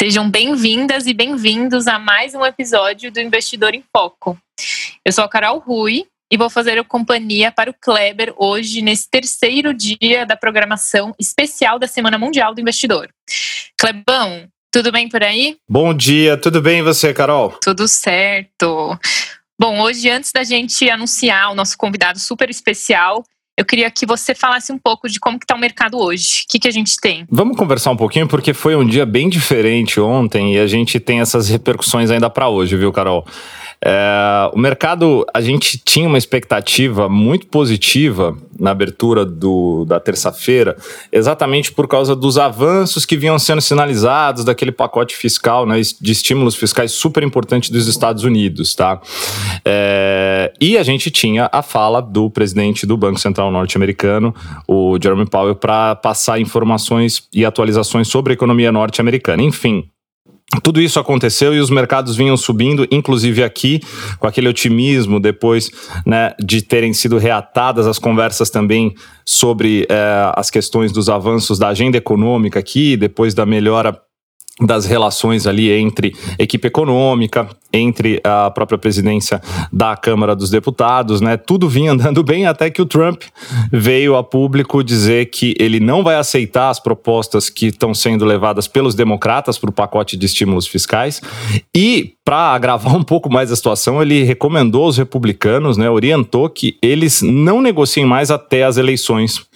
Sejam 0.00 0.30
bem-vindas 0.30 1.06
e 1.06 1.12
bem-vindos 1.12 1.86
a 1.86 1.98
mais 1.98 2.34
um 2.34 2.42
episódio 2.42 3.12
do 3.12 3.20
Investidor 3.20 3.74
em 3.74 3.84
Foco. 3.94 4.34
Eu 5.04 5.12
sou 5.12 5.22
a 5.22 5.28
Carol 5.28 5.58
Rui 5.58 6.06
e 6.32 6.38
vou 6.38 6.48
fazer 6.48 6.78
a 6.78 6.82
companhia 6.82 7.52
para 7.52 7.68
o 7.68 7.74
Kleber 7.74 8.32
hoje, 8.38 8.80
nesse 8.80 9.10
terceiro 9.10 9.74
dia 9.74 10.24
da 10.24 10.34
programação 10.34 11.14
especial 11.20 11.78
da 11.78 11.86
Semana 11.86 12.16
Mundial 12.16 12.54
do 12.54 12.62
Investidor. 12.62 13.10
Klebão, 13.78 14.48
tudo 14.72 14.90
bem 14.90 15.06
por 15.06 15.22
aí? 15.22 15.58
Bom 15.68 15.92
dia, 15.92 16.38
tudo 16.38 16.62
bem 16.62 16.78
e 16.78 16.82
você, 16.82 17.12
Carol? 17.12 17.50
Tudo 17.62 17.86
certo. 17.86 18.98
Bom, 19.60 19.82
hoje, 19.82 20.08
antes 20.08 20.32
da 20.32 20.42
gente 20.42 20.88
anunciar 20.88 21.52
o 21.52 21.54
nosso 21.54 21.76
convidado 21.76 22.18
super 22.18 22.48
especial, 22.48 23.22
eu 23.60 23.64
queria 23.64 23.90
que 23.90 24.06
você 24.06 24.34
falasse 24.34 24.72
um 24.72 24.78
pouco 24.78 25.06
de 25.06 25.20
como 25.20 25.36
está 25.36 25.54
o 25.54 25.58
mercado 25.58 25.98
hoje. 25.98 26.44
O 26.44 26.50
que, 26.50 26.58
que 26.58 26.66
a 26.66 26.70
gente 26.70 26.96
tem? 26.98 27.26
Vamos 27.30 27.58
conversar 27.58 27.90
um 27.90 27.96
pouquinho, 27.96 28.26
porque 28.26 28.54
foi 28.54 28.74
um 28.74 28.86
dia 28.86 29.04
bem 29.04 29.28
diferente 29.28 30.00
ontem 30.00 30.54
e 30.54 30.58
a 30.58 30.66
gente 30.66 30.98
tem 30.98 31.20
essas 31.20 31.50
repercussões 31.50 32.10
ainda 32.10 32.30
para 32.30 32.48
hoje, 32.48 32.74
viu, 32.74 32.90
Carol? 32.90 33.26
É, 33.82 34.50
o 34.52 34.58
mercado, 34.58 35.24
a 35.32 35.40
gente 35.40 35.78
tinha 35.78 36.06
uma 36.06 36.18
expectativa 36.18 37.08
muito 37.08 37.46
positiva 37.46 38.36
na 38.58 38.72
abertura 38.72 39.24
do, 39.24 39.86
da 39.86 39.98
terça-feira, 39.98 40.76
exatamente 41.10 41.72
por 41.72 41.88
causa 41.88 42.14
dos 42.14 42.36
avanços 42.36 43.06
que 43.06 43.16
vinham 43.16 43.38
sendo 43.38 43.62
sinalizados 43.62 44.44
daquele 44.44 44.70
pacote 44.70 45.16
fiscal, 45.16 45.64
né, 45.64 45.80
de 45.98 46.12
estímulos 46.12 46.54
fiscais 46.54 46.92
super 46.92 47.22
importante 47.22 47.72
dos 47.72 47.86
Estados 47.86 48.22
Unidos, 48.22 48.74
tá? 48.74 49.00
É, 49.64 50.52
e 50.60 50.76
a 50.76 50.82
gente 50.82 51.10
tinha 51.10 51.48
a 51.50 51.62
fala 51.62 52.02
do 52.02 52.28
presidente 52.28 52.84
do 52.84 52.98
Banco 52.98 53.18
Central 53.18 53.50
norte-americano, 53.50 54.34
o 54.68 54.98
Jerome 55.02 55.24
Powell, 55.24 55.54
para 55.54 55.96
passar 55.96 56.38
informações 56.38 57.26
e 57.32 57.46
atualizações 57.46 58.08
sobre 58.08 58.32
a 58.32 58.34
economia 58.34 58.70
norte-americana. 58.70 59.42
Enfim, 59.42 59.88
tudo 60.62 60.80
isso 60.80 60.98
aconteceu 60.98 61.54
e 61.54 61.60
os 61.60 61.70
mercados 61.70 62.16
vinham 62.16 62.36
subindo, 62.36 62.86
inclusive 62.90 63.42
aqui, 63.42 63.80
com 64.18 64.26
aquele 64.26 64.48
otimismo 64.48 65.20
depois 65.20 65.70
né, 66.04 66.34
de 66.42 66.60
terem 66.60 66.92
sido 66.92 67.18
reatadas 67.18 67.86
as 67.86 67.98
conversas 68.00 68.50
também 68.50 68.94
sobre 69.24 69.86
eh, 69.88 70.32
as 70.34 70.50
questões 70.50 70.90
dos 70.90 71.08
avanços 71.08 71.56
da 71.56 71.68
agenda 71.68 71.96
econômica 71.96 72.58
aqui, 72.58 72.96
depois 72.96 73.32
da 73.32 73.46
melhora 73.46 73.96
das 74.60 74.84
relações 74.84 75.46
ali 75.46 75.70
entre 75.70 76.14
equipe 76.38 76.68
econômica, 76.68 77.48
entre 77.72 78.20
a 78.24 78.50
própria 78.50 78.76
presidência 78.76 79.40
da 79.72 79.96
Câmara 79.96 80.34
dos 80.34 80.50
Deputados, 80.50 81.20
né? 81.20 81.36
Tudo 81.36 81.68
vinha 81.68 81.92
andando 81.92 82.22
bem 82.24 82.46
até 82.46 82.68
que 82.68 82.82
o 82.82 82.86
Trump 82.86 83.22
veio 83.72 84.16
a 84.16 84.24
público 84.24 84.82
dizer 84.82 85.26
que 85.26 85.54
ele 85.58 85.80
não 85.80 86.02
vai 86.02 86.16
aceitar 86.16 86.68
as 86.68 86.80
propostas 86.80 87.48
que 87.48 87.66
estão 87.66 87.94
sendo 87.94 88.24
levadas 88.24 88.66
pelos 88.66 88.94
democratas 88.94 89.56
para 89.56 89.70
o 89.70 89.72
pacote 89.72 90.16
de 90.16 90.26
estímulos 90.26 90.66
fiscais 90.66 91.20
e 91.74 92.14
para 92.24 92.54
agravar 92.54 92.94
um 92.96 93.02
pouco 93.02 93.32
mais 93.32 93.50
a 93.50 93.56
situação, 93.56 94.02
ele 94.02 94.22
recomendou 94.24 94.84
aos 94.84 94.98
republicanos, 94.98 95.76
né, 95.76 95.88
orientou 95.88 96.48
que 96.50 96.76
eles 96.82 97.22
não 97.22 97.60
negociem 97.60 98.04
mais 98.04 98.30
até 98.30 98.64
as 98.64 98.76
eleições 98.76 99.46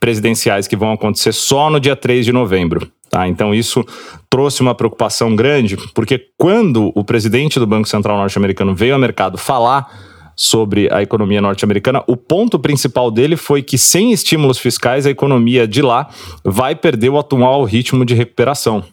presidenciais 0.00 0.66
que 0.66 0.76
vão 0.76 0.92
acontecer 0.92 1.32
só 1.32 1.70
no 1.70 1.78
dia 1.80 1.96
3 1.96 2.24
de 2.24 2.32
novembro. 2.32 2.90
Tá? 3.10 3.26
Então, 3.26 3.54
isso 3.54 3.84
trouxe 4.28 4.60
uma 4.60 4.74
preocupação 4.74 5.34
grande, 5.34 5.76
porque 5.94 6.26
quando 6.36 6.92
o 6.94 7.02
presidente 7.02 7.58
do 7.58 7.66
Banco 7.66 7.88
Central 7.88 8.18
norte-americano 8.18 8.74
veio 8.74 8.94
ao 8.94 9.00
mercado 9.00 9.38
falar 9.38 9.90
sobre 10.36 10.88
a 10.92 11.02
economia 11.02 11.40
norte-americana, 11.40 12.04
o 12.06 12.16
ponto 12.16 12.58
principal 12.58 13.10
dele 13.10 13.36
foi 13.36 13.62
que, 13.62 13.76
sem 13.76 14.12
estímulos 14.12 14.58
fiscais, 14.58 15.04
a 15.06 15.10
economia 15.10 15.66
de 15.66 15.82
lá 15.82 16.08
vai 16.44 16.76
perder 16.76 17.08
o 17.08 17.18
atual 17.18 17.64
ritmo 17.64 18.04
de 18.04 18.14
recuperação. 18.14 18.84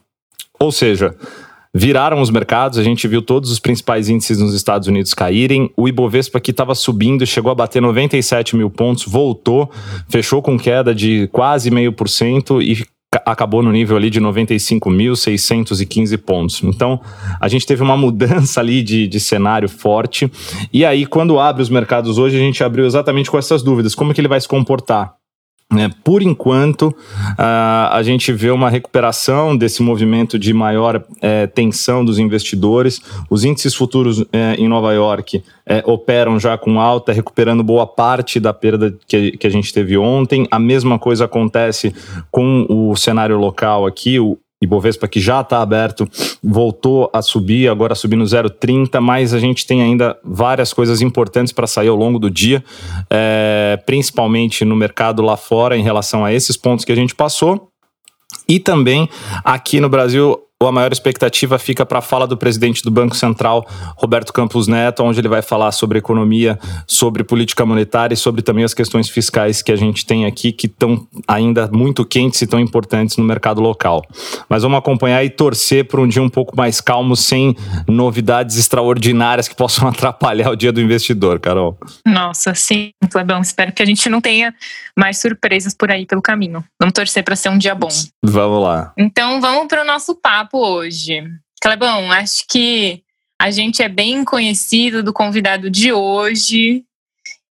Ou 0.59 0.71
seja, 0.71 1.15
viraram 1.71 2.21
os 2.21 2.31
mercados, 2.31 2.79
a 2.79 2.83
gente 2.83 3.07
viu 3.07 3.21
todos 3.21 3.51
os 3.51 3.59
principais 3.59 4.09
índices 4.09 4.39
nos 4.39 4.55
Estados 4.55 4.87
Unidos 4.87 5.13
caírem. 5.13 5.69
O 5.75 5.87
Ibovespa 5.87 6.39
que 6.39 6.51
estava 6.51 6.73
subindo 6.73 7.27
chegou 7.27 7.51
a 7.51 7.55
bater 7.55 7.81
97 7.81 8.55
mil 8.55 8.69
pontos, 8.71 9.05
voltou, 9.05 9.69
fechou 10.09 10.41
com 10.41 10.57
queda 10.57 10.95
de 10.95 11.27
quase 11.33 11.69
meio 11.69 11.91
por 11.91 12.09
cento 12.09 12.61
e 12.61 12.85
acabou 13.25 13.63
no 13.63 13.71
nível 13.71 13.97
ali 13.97 14.09
de 14.09 14.21
95.615 14.21 16.17
pontos. 16.17 16.61
Então, 16.63 17.01
a 17.39 17.47
gente 17.47 17.65
teve 17.65 17.81
uma 17.81 17.97
mudança 17.97 18.59
ali 18.59 18.83
de, 18.83 19.07
de 19.07 19.19
cenário 19.19 19.67
forte. 19.67 20.31
E 20.71 20.85
aí, 20.85 21.05
quando 21.05 21.39
abre 21.39 21.63
os 21.63 21.69
mercados 21.69 22.17
hoje, 22.17 22.35
a 22.35 22.39
gente 22.39 22.63
abriu 22.63 22.85
exatamente 22.85 23.31
com 23.31 23.37
essas 23.37 23.63
dúvidas. 23.63 23.95
Como 23.95 24.13
que 24.13 24.21
ele 24.21 24.27
vai 24.27 24.39
se 24.39 24.47
comportar? 24.47 25.24
É, 25.77 25.89
por 26.03 26.21
enquanto, 26.21 26.95
a 27.37 28.01
gente 28.03 28.31
vê 28.31 28.49
uma 28.51 28.69
recuperação 28.69 29.55
desse 29.55 29.81
movimento 29.81 30.37
de 30.37 30.53
maior 30.53 31.03
é, 31.21 31.47
tensão 31.47 32.03
dos 32.03 32.19
investidores. 32.19 33.01
Os 33.29 33.43
índices 33.43 33.73
futuros 33.73 34.23
é, 34.31 34.55
em 34.55 34.67
Nova 34.67 34.93
York 34.93 35.43
é, 35.65 35.83
operam 35.85 36.39
já 36.39 36.57
com 36.57 36.79
alta, 36.79 37.11
recuperando 37.11 37.63
boa 37.63 37.87
parte 37.87 38.39
da 38.39 38.53
perda 38.53 38.95
que, 39.07 39.31
que 39.37 39.47
a 39.47 39.49
gente 39.49 39.73
teve 39.73 39.97
ontem. 39.97 40.47
A 40.51 40.59
mesma 40.59 40.99
coisa 40.99 41.25
acontece 41.25 41.93
com 42.31 42.65
o 42.69 42.95
cenário 42.95 43.37
local 43.37 43.85
aqui. 43.85 44.19
O, 44.19 44.37
Ibovespa 44.63 45.07
que 45.07 45.19
já 45.19 45.41
está 45.41 45.61
aberto 45.61 46.07
voltou 46.41 47.09
a 47.13 47.21
subir, 47.21 47.69
agora 47.69 47.93
subindo 47.93 48.23
0,30, 48.23 48.99
mas 49.01 49.33
a 49.33 49.39
gente 49.39 49.67
tem 49.67 49.81
ainda 49.81 50.17
várias 50.23 50.71
coisas 50.71 51.01
importantes 51.01 51.51
para 51.51 51.67
sair 51.67 51.89
ao 51.89 51.95
longo 51.95 52.17
do 52.17 52.29
dia, 52.29 52.63
é, 53.09 53.79
principalmente 53.85 54.63
no 54.63 54.75
mercado 54.75 55.21
lá 55.21 55.35
fora 55.35 55.77
em 55.77 55.83
relação 55.83 56.23
a 56.23 56.33
esses 56.33 56.55
pontos 56.55 56.85
que 56.85 56.91
a 56.91 56.95
gente 56.95 57.13
passou. 57.13 57.69
E 58.47 58.59
também 58.59 59.09
aqui 59.43 59.79
no 59.79 59.89
Brasil 59.89 60.39
a 60.63 60.71
maior 60.71 60.93
expectativa 60.93 61.59
fica 61.59 61.85
para 61.85 61.99
a 61.99 62.01
fala 62.01 62.25
do 62.25 62.37
presidente 62.37 62.81
do 62.81 62.89
Banco 62.89 63.13
Central, 63.13 63.67
Roberto 63.97 64.31
Campos 64.31 64.67
Neto, 64.67 65.03
onde 65.03 65.19
ele 65.19 65.27
vai 65.27 65.41
falar 65.41 65.73
sobre 65.73 65.99
economia, 65.99 66.57
sobre 66.87 67.25
política 67.25 67.65
monetária 67.65 68.13
e 68.13 68.17
sobre 68.17 68.41
também 68.41 68.63
as 68.63 68.73
questões 68.73 69.09
fiscais 69.09 69.61
que 69.61 69.69
a 69.69 69.75
gente 69.75 70.05
tem 70.05 70.25
aqui, 70.25 70.53
que 70.53 70.67
estão 70.67 71.05
ainda 71.27 71.69
muito 71.73 72.05
quentes 72.05 72.41
e 72.41 72.47
tão 72.47 72.57
importantes 72.57 73.17
no 73.17 73.23
mercado 73.25 73.59
local. 73.59 74.01
Mas 74.47 74.63
vamos 74.63 74.77
acompanhar 74.77 75.25
e 75.25 75.29
torcer 75.29 75.89
por 75.89 75.99
um 75.99 76.07
dia 76.07 76.23
um 76.23 76.29
pouco 76.29 76.55
mais 76.55 76.79
calmo, 76.79 77.17
sem 77.17 77.53
novidades 77.85 78.57
extraordinárias 78.57 79.49
que 79.49 79.55
possam 79.55 79.89
atrapalhar 79.89 80.51
o 80.51 80.55
dia 80.55 80.71
do 80.71 80.79
investidor, 80.79 81.37
Carol. 81.37 81.77
Nossa, 82.07 82.55
sim, 82.55 82.91
Clebão. 83.11 83.41
Espero 83.41 83.73
que 83.73 83.83
a 83.83 83.85
gente 83.85 84.07
não 84.07 84.21
tenha 84.21 84.55
mais 84.97 85.19
surpresas 85.19 85.73
por 85.73 85.91
aí 85.91 86.05
pelo 86.05 86.21
caminho. 86.21 86.63
Vamos 86.79 86.93
torcer 86.93 87.25
para 87.25 87.35
ser 87.35 87.49
um 87.49 87.57
dia 87.57 87.75
bom. 87.75 87.89
Vamos 88.23 88.63
lá. 88.63 88.93
Então 88.97 89.41
vamos 89.41 89.67
para 89.67 89.81
o 89.81 89.85
nosso 89.85 90.15
papo 90.15 90.44
papo 90.45 90.59
hoje. 90.59 91.23
Clebão, 91.61 92.11
acho 92.11 92.45
que 92.47 93.01
a 93.41 93.49
gente 93.49 93.81
é 93.81 93.89
bem 93.89 94.23
conhecido 94.23 95.01
do 95.01 95.11
convidado 95.11 95.69
de 95.69 95.91
hoje. 95.91 96.83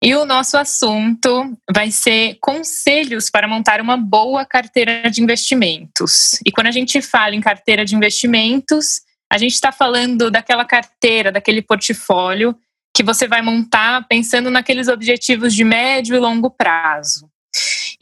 E 0.02 0.14
o 0.14 0.24
nosso 0.24 0.56
assunto 0.56 1.56
vai 1.72 1.90
ser 1.90 2.36
conselhos 2.40 3.30
para 3.30 3.48
montar 3.48 3.80
uma 3.80 3.96
boa 3.96 4.44
carteira 4.44 5.10
de 5.10 5.22
investimentos. 5.22 6.38
E 6.46 6.52
quando 6.52 6.68
a 6.68 6.70
gente 6.70 7.00
fala 7.00 7.34
em 7.34 7.40
carteira 7.40 7.84
de 7.84 7.96
investimentos, 7.96 9.00
a 9.32 9.38
gente 9.38 9.54
está 9.54 9.72
falando 9.72 10.30
daquela 10.30 10.64
carteira, 10.64 11.32
daquele 11.32 11.62
portfólio 11.62 12.56
que 12.94 13.02
você 13.02 13.26
vai 13.26 13.42
montar 13.42 14.06
pensando 14.06 14.50
naqueles 14.50 14.86
objetivos 14.86 15.52
de 15.52 15.64
médio 15.64 16.14
e 16.14 16.18
longo 16.18 16.48
prazo. 16.48 17.28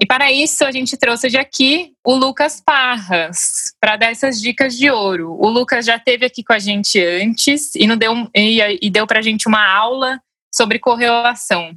E 0.02 0.04
para 0.04 0.32
isso, 0.32 0.64
a 0.64 0.72
gente 0.72 0.96
trouxe 0.96 1.28
de 1.28 1.38
aqui 1.38 1.92
o 2.04 2.16
Lucas 2.16 2.60
Parras, 2.60 3.72
para 3.80 3.96
dar 3.96 4.10
essas 4.10 4.40
dicas 4.40 4.76
de 4.76 4.90
ouro. 4.90 5.36
O 5.38 5.48
Lucas 5.48 5.86
já 5.86 5.94
esteve 5.94 6.26
aqui 6.26 6.42
com 6.42 6.52
a 6.52 6.58
gente 6.58 7.00
antes 7.00 7.72
e, 7.76 7.86
não 7.86 7.96
deu, 7.96 8.12
e, 8.34 8.78
e 8.82 8.90
deu 8.90 9.06
para 9.06 9.20
a 9.20 9.22
gente 9.22 9.46
uma 9.46 9.64
aula 9.64 10.20
sobre 10.52 10.80
correlação. 10.80 11.70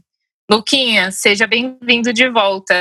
Luquinha, 0.49 1.11
seja 1.11 1.45
bem-vindo 1.45 2.11
de 2.11 2.27
volta. 2.27 2.75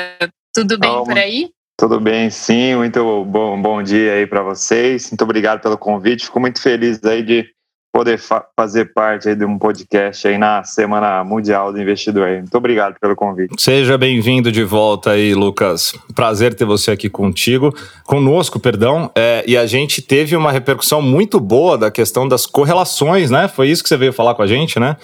Tudo 0.54 0.78
bem 0.78 0.90
por 1.04 1.18
aí? 1.18 1.50
Tudo 1.78 2.00
bem, 2.00 2.30
sim. 2.30 2.76
Muito 2.76 3.26
bom, 3.26 3.60
bom 3.60 3.82
dia 3.82 4.14
aí 4.14 4.26
para 4.26 4.42
vocês. 4.42 5.10
Muito 5.10 5.24
obrigado 5.24 5.60
pelo 5.60 5.76
convite. 5.76 6.24
Fico 6.24 6.40
muito 6.40 6.58
feliz 6.58 7.04
aí 7.04 7.22
de 7.22 7.46
poder 7.94 8.18
fa 8.18 8.44
fazer 8.58 8.92
parte 8.92 9.36
de 9.36 9.44
um 9.44 9.56
podcast 9.56 10.26
aí 10.26 10.36
na 10.36 10.64
Semana 10.64 11.22
Mundial 11.22 11.72
do 11.72 11.80
Investidor. 11.80 12.28
Muito 12.38 12.58
obrigado 12.58 12.96
pelo 13.00 13.14
convite. 13.14 13.54
Seja 13.56 13.96
bem-vindo 13.96 14.50
de 14.50 14.64
volta 14.64 15.12
aí, 15.12 15.32
Lucas. 15.32 15.92
Prazer 16.12 16.54
ter 16.54 16.64
você 16.64 16.90
aqui 16.90 17.08
contigo, 17.08 17.72
conosco, 18.04 18.58
perdão. 18.58 19.12
É, 19.14 19.44
e 19.46 19.56
a 19.56 19.64
gente 19.64 20.02
teve 20.02 20.34
uma 20.34 20.50
repercussão 20.50 21.00
muito 21.00 21.38
boa 21.38 21.78
da 21.78 21.88
questão 21.88 22.26
das 22.26 22.46
correlações, 22.46 23.30
né? 23.30 23.46
Foi 23.46 23.68
isso 23.68 23.80
que 23.80 23.88
você 23.88 23.96
veio 23.96 24.12
falar 24.12 24.34
com 24.34 24.42
a 24.42 24.46
gente, 24.48 24.80
né? 24.80 24.96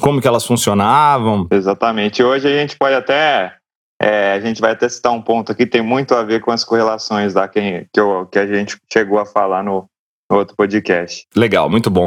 Como 0.00 0.18
que 0.18 0.26
elas 0.26 0.46
funcionavam. 0.46 1.46
Exatamente. 1.50 2.22
Hoje 2.22 2.48
a 2.48 2.58
gente 2.58 2.74
pode 2.78 2.94
até 2.94 3.52
é, 4.00 4.32
a 4.32 4.40
gente 4.40 4.62
vai 4.62 4.72
até 4.72 4.88
citar 4.88 5.12
um 5.12 5.20
ponto 5.20 5.52
aqui, 5.52 5.66
tem 5.66 5.82
muito 5.82 6.14
a 6.14 6.22
ver 6.22 6.40
com 6.40 6.50
as 6.50 6.64
correlações 6.64 7.34
da 7.34 7.46
que, 7.46 7.86
que, 7.92 8.00
eu, 8.00 8.26
que 8.32 8.38
a 8.38 8.46
gente 8.46 8.78
chegou 8.90 9.18
a 9.18 9.26
falar 9.26 9.62
no, 9.62 9.86
outro 10.38 10.54
podcast. 10.56 11.24
Legal, 11.34 11.68
muito 11.68 11.90
bom. 11.90 12.04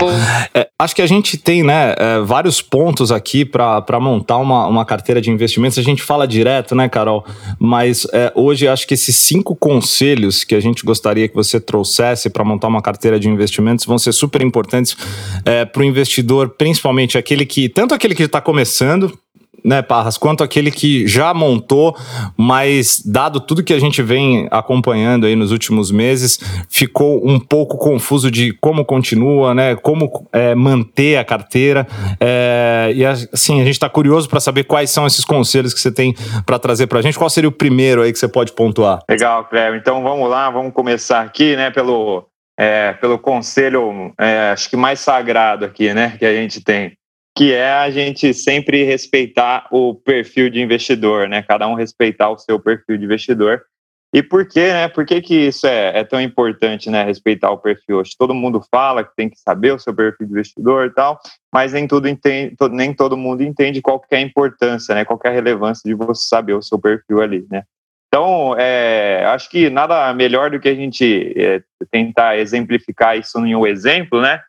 É, 0.53 0.67
acho 0.79 0.95
que 0.95 1.01
a 1.01 1.07
gente 1.07 1.37
tem 1.37 1.63
né, 1.63 1.95
é, 1.97 2.19
vários 2.19 2.61
pontos 2.61 3.11
aqui 3.11 3.45
para 3.45 3.99
montar 3.99 4.37
uma, 4.37 4.67
uma 4.67 4.85
carteira 4.85 5.21
de 5.21 5.29
investimentos. 5.29 5.77
A 5.77 5.81
gente 5.81 6.01
fala 6.01 6.27
direto, 6.27 6.75
né, 6.75 6.87
Carol? 6.89 7.25
Mas 7.59 8.05
é, 8.13 8.31
hoje 8.35 8.67
acho 8.67 8.87
que 8.87 8.93
esses 8.93 9.15
cinco 9.15 9.55
conselhos 9.55 10.43
que 10.43 10.55
a 10.55 10.59
gente 10.59 10.83
gostaria 10.83 11.27
que 11.27 11.35
você 11.35 11.59
trouxesse 11.59 12.29
para 12.29 12.43
montar 12.43 12.67
uma 12.67 12.81
carteira 12.81 13.19
de 13.19 13.29
investimentos 13.29 13.85
vão 13.85 13.97
ser 13.97 14.11
super 14.11 14.41
importantes 14.41 14.95
é, 15.45 15.65
para 15.65 15.81
o 15.81 15.85
investidor, 15.85 16.49
principalmente 16.57 17.17
aquele 17.17 17.45
que, 17.45 17.69
tanto 17.69 17.93
aquele 17.93 18.15
que 18.15 18.23
está 18.23 18.41
começando, 18.41 19.17
né, 19.63 19.81
Parras, 19.81 20.17
quanto 20.17 20.43
aquele 20.43 20.71
que 20.71 21.07
já 21.07 21.33
montou, 21.33 21.95
mas 22.37 23.01
dado 23.05 23.39
tudo 23.39 23.63
que 23.63 23.73
a 23.73 23.79
gente 23.79 24.01
vem 24.01 24.47
acompanhando 24.51 25.25
aí 25.25 25.35
nos 25.35 25.51
últimos 25.51 25.91
meses, 25.91 26.39
ficou 26.69 27.25
um 27.25 27.39
pouco 27.39 27.77
confuso 27.77 28.29
de 28.29 28.53
como 28.59 28.83
continua, 28.83 29.53
né, 29.53 29.75
como 29.75 30.27
é, 30.31 30.53
manter 30.53 31.17
a 31.17 31.23
carteira. 31.23 31.87
É, 32.19 32.91
e 32.93 33.05
assim, 33.05 33.61
a 33.61 33.63
gente 33.63 33.75
está 33.75 33.89
curioso 33.89 34.27
para 34.27 34.39
saber 34.39 34.65
quais 34.65 34.89
são 34.89 35.07
esses 35.07 35.23
conselhos 35.23 35.73
que 35.73 35.79
você 35.79 35.91
tem 35.91 36.13
para 36.45 36.59
trazer 36.59 36.87
para 36.87 36.99
a 36.99 37.01
gente. 37.01 37.17
Qual 37.17 37.29
seria 37.29 37.49
o 37.49 37.51
primeiro 37.51 38.01
aí 38.01 38.11
que 38.11 38.19
você 38.19 38.27
pode 38.27 38.51
pontuar? 38.53 38.99
Legal, 39.09 39.45
Cléber. 39.45 39.79
Então 39.79 40.03
vamos 40.03 40.29
lá, 40.29 40.49
vamos 40.49 40.73
começar 40.73 41.21
aqui, 41.21 41.55
né, 41.55 41.71
pelo, 41.71 42.25
é, 42.57 42.93
pelo 42.93 43.17
conselho, 43.17 44.13
é, 44.19 44.51
acho 44.51 44.69
que 44.69 44.75
mais 44.75 44.99
sagrado 44.99 45.65
aqui, 45.65 45.93
né, 45.93 46.15
que 46.17 46.25
a 46.25 46.33
gente 46.33 46.61
tem 46.61 46.93
que 47.35 47.53
é 47.53 47.71
a 47.71 47.89
gente 47.89 48.33
sempre 48.33 48.83
respeitar 48.83 49.67
o 49.71 49.95
perfil 49.95 50.49
de 50.49 50.61
investidor, 50.61 51.27
né? 51.27 51.41
Cada 51.41 51.67
um 51.67 51.73
respeitar 51.73 52.29
o 52.29 52.37
seu 52.37 52.59
perfil 52.59 52.97
de 52.97 53.05
investidor. 53.05 53.63
E 54.13 54.21
por 54.21 54.47
quê, 54.47 54.71
né? 54.71 54.87
Por 54.87 55.05
que, 55.05 55.19
que 55.21 55.47
isso 55.47 55.65
é, 55.65 55.99
é 55.99 56.03
tão 56.03 56.21
importante, 56.21 56.87
né? 56.91 57.03
Respeitar 57.03 57.49
o 57.49 57.57
perfil. 57.57 57.97
Hoje 57.97 58.11
todo 58.17 58.35
mundo 58.35 58.61
fala 58.69 59.03
que 59.03 59.15
tem 59.15 59.27
que 59.27 59.39
saber 59.39 59.73
o 59.73 59.79
seu 59.79 59.93
perfil 59.93 60.27
de 60.27 60.33
investidor 60.33 60.85
e 60.85 60.91
tal, 60.91 61.19
mas 61.51 61.73
nem, 61.73 61.87
tudo 61.87 62.07
entende, 62.07 62.55
nem 62.71 62.93
todo 62.93 63.17
mundo 63.17 63.41
entende 63.41 63.81
qual 63.81 63.99
que 63.99 64.13
é 64.13 64.19
a 64.19 64.21
importância, 64.21 64.93
né? 64.93 65.03
Qual 65.03 65.17
que 65.17 65.27
é 65.27 65.31
a 65.31 65.33
relevância 65.33 65.81
de 65.83 65.95
você 65.95 66.27
saber 66.27 66.53
o 66.53 66.61
seu 66.61 66.79
perfil 66.79 67.21
ali, 67.21 67.47
né? 67.49 67.63
Então, 68.07 68.55
é, 68.59 69.25
acho 69.25 69.49
que 69.49 69.71
nada 69.71 70.13
melhor 70.13 70.51
do 70.51 70.59
que 70.59 70.69
a 70.69 70.75
gente 70.75 71.33
é, 71.35 71.63
tentar 71.89 72.37
exemplificar 72.37 73.17
isso 73.17 73.43
em 73.43 73.55
um 73.55 73.65
exemplo, 73.65 74.21
né? 74.21 74.39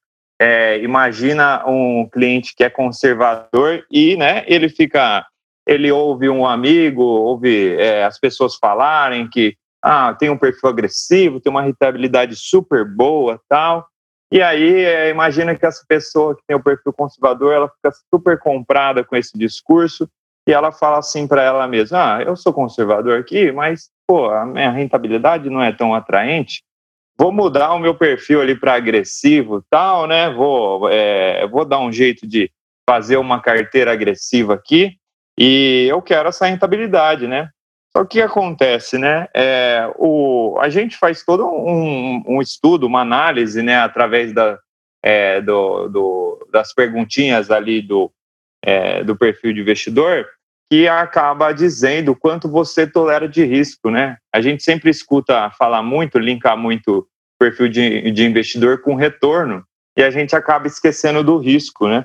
É, 0.40 0.78
imagina 0.82 1.64
um 1.66 2.08
cliente 2.10 2.54
que 2.56 2.64
é 2.64 2.70
conservador 2.70 3.84
e 3.90 4.16
né, 4.16 4.44
ele 4.46 4.68
fica, 4.68 5.24
ele 5.66 5.92
ouve 5.92 6.28
um 6.28 6.44
amigo, 6.44 7.02
ouve 7.02 7.76
é, 7.76 8.04
as 8.04 8.18
pessoas 8.18 8.56
falarem 8.56 9.28
que 9.28 9.56
ah, 9.82 10.14
tem 10.14 10.30
um 10.30 10.38
perfil 10.38 10.70
agressivo, 10.70 11.40
tem 11.40 11.50
uma 11.50 11.62
rentabilidade 11.62 12.34
super 12.36 12.84
boa, 12.84 13.40
tal. 13.48 13.86
E 14.32 14.42
aí 14.42 14.84
é, 14.84 15.10
imagina 15.10 15.54
que 15.54 15.64
essa 15.64 15.84
pessoa 15.86 16.34
que 16.34 16.42
tem 16.46 16.56
o 16.56 16.62
perfil 16.62 16.92
conservador, 16.92 17.52
ela 17.52 17.68
fica 17.68 17.92
super 18.12 18.38
comprada 18.38 19.04
com 19.04 19.14
esse 19.14 19.36
discurso 19.38 20.08
e 20.48 20.52
ela 20.52 20.72
fala 20.72 20.98
assim 20.98 21.26
para 21.28 21.42
ela 21.42 21.68
mesma: 21.68 22.16
ah, 22.16 22.22
eu 22.22 22.34
sou 22.34 22.52
conservador 22.52 23.20
aqui, 23.20 23.52
mas 23.52 23.90
pô, 24.06 24.30
a 24.30 24.44
minha 24.44 24.70
rentabilidade 24.70 25.48
não 25.48 25.62
é 25.62 25.70
tão 25.70 25.94
atraente 25.94 26.62
vou 27.16 27.32
mudar 27.32 27.72
o 27.74 27.78
meu 27.78 27.94
perfil 27.94 28.40
ali 28.40 28.54
para 28.54 28.74
agressivo 28.74 29.64
tal, 29.70 30.06
né? 30.06 30.30
Vou, 30.30 30.88
é, 30.90 31.46
vou 31.46 31.64
dar 31.64 31.80
um 31.80 31.92
jeito 31.92 32.26
de 32.26 32.50
fazer 32.88 33.16
uma 33.16 33.40
carteira 33.40 33.92
agressiva 33.92 34.54
aqui 34.54 34.96
e 35.38 35.86
eu 35.88 36.02
quero 36.02 36.28
essa 36.28 36.46
rentabilidade, 36.46 37.26
né? 37.26 37.48
Só 37.96 38.04
que 38.04 38.18
o 38.18 38.20
que 38.20 38.22
acontece, 38.22 38.98
né? 38.98 39.28
É, 39.34 39.88
o, 39.96 40.56
a 40.60 40.68
gente 40.68 40.96
faz 40.96 41.24
todo 41.24 41.46
um, 41.46 42.22
um 42.26 42.42
estudo, 42.42 42.86
uma 42.86 43.00
análise, 43.00 43.62
né? 43.62 43.78
Através 43.78 44.32
da, 44.32 44.58
é, 45.02 45.40
do, 45.40 45.88
do, 45.88 46.48
das 46.52 46.74
perguntinhas 46.74 47.50
ali 47.50 47.80
do, 47.80 48.10
é, 48.62 49.04
do 49.04 49.16
perfil 49.16 49.52
de 49.52 49.60
investidor 49.60 50.26
que 50.74 50.88
acaba 50.88 51.52
dizendo 51.52 52.16
quanto 52.16 52.48
você 52.48 52.84
tolera 52.84 53.28
de 53.28 53.44
risco, 53.44 53.90
né? 53.90 54.16
A 54.34 54.40
gente 54.40 54.64
sempre 54.64 54.90
escuta 54.90 55.48
falar 55.50 55.84
muito, 55.84 56.18
linkar 56.18 56.56
muito 56.56 57.06
perfil 57.38 57.68
de, 57.68 58.10
de 58.10 58.24
investidor 58.24 58.80
com 58.80 58.96
retorno 58.96 59.64
e 59.96 60.02
a 60.02 60.10
gente 60.10 60.34
acaba 60.34 60.66
esquecendo 60.66 61.22
do 61.22 61.38
risco, 61.38 61.86
né? 61.86 62.04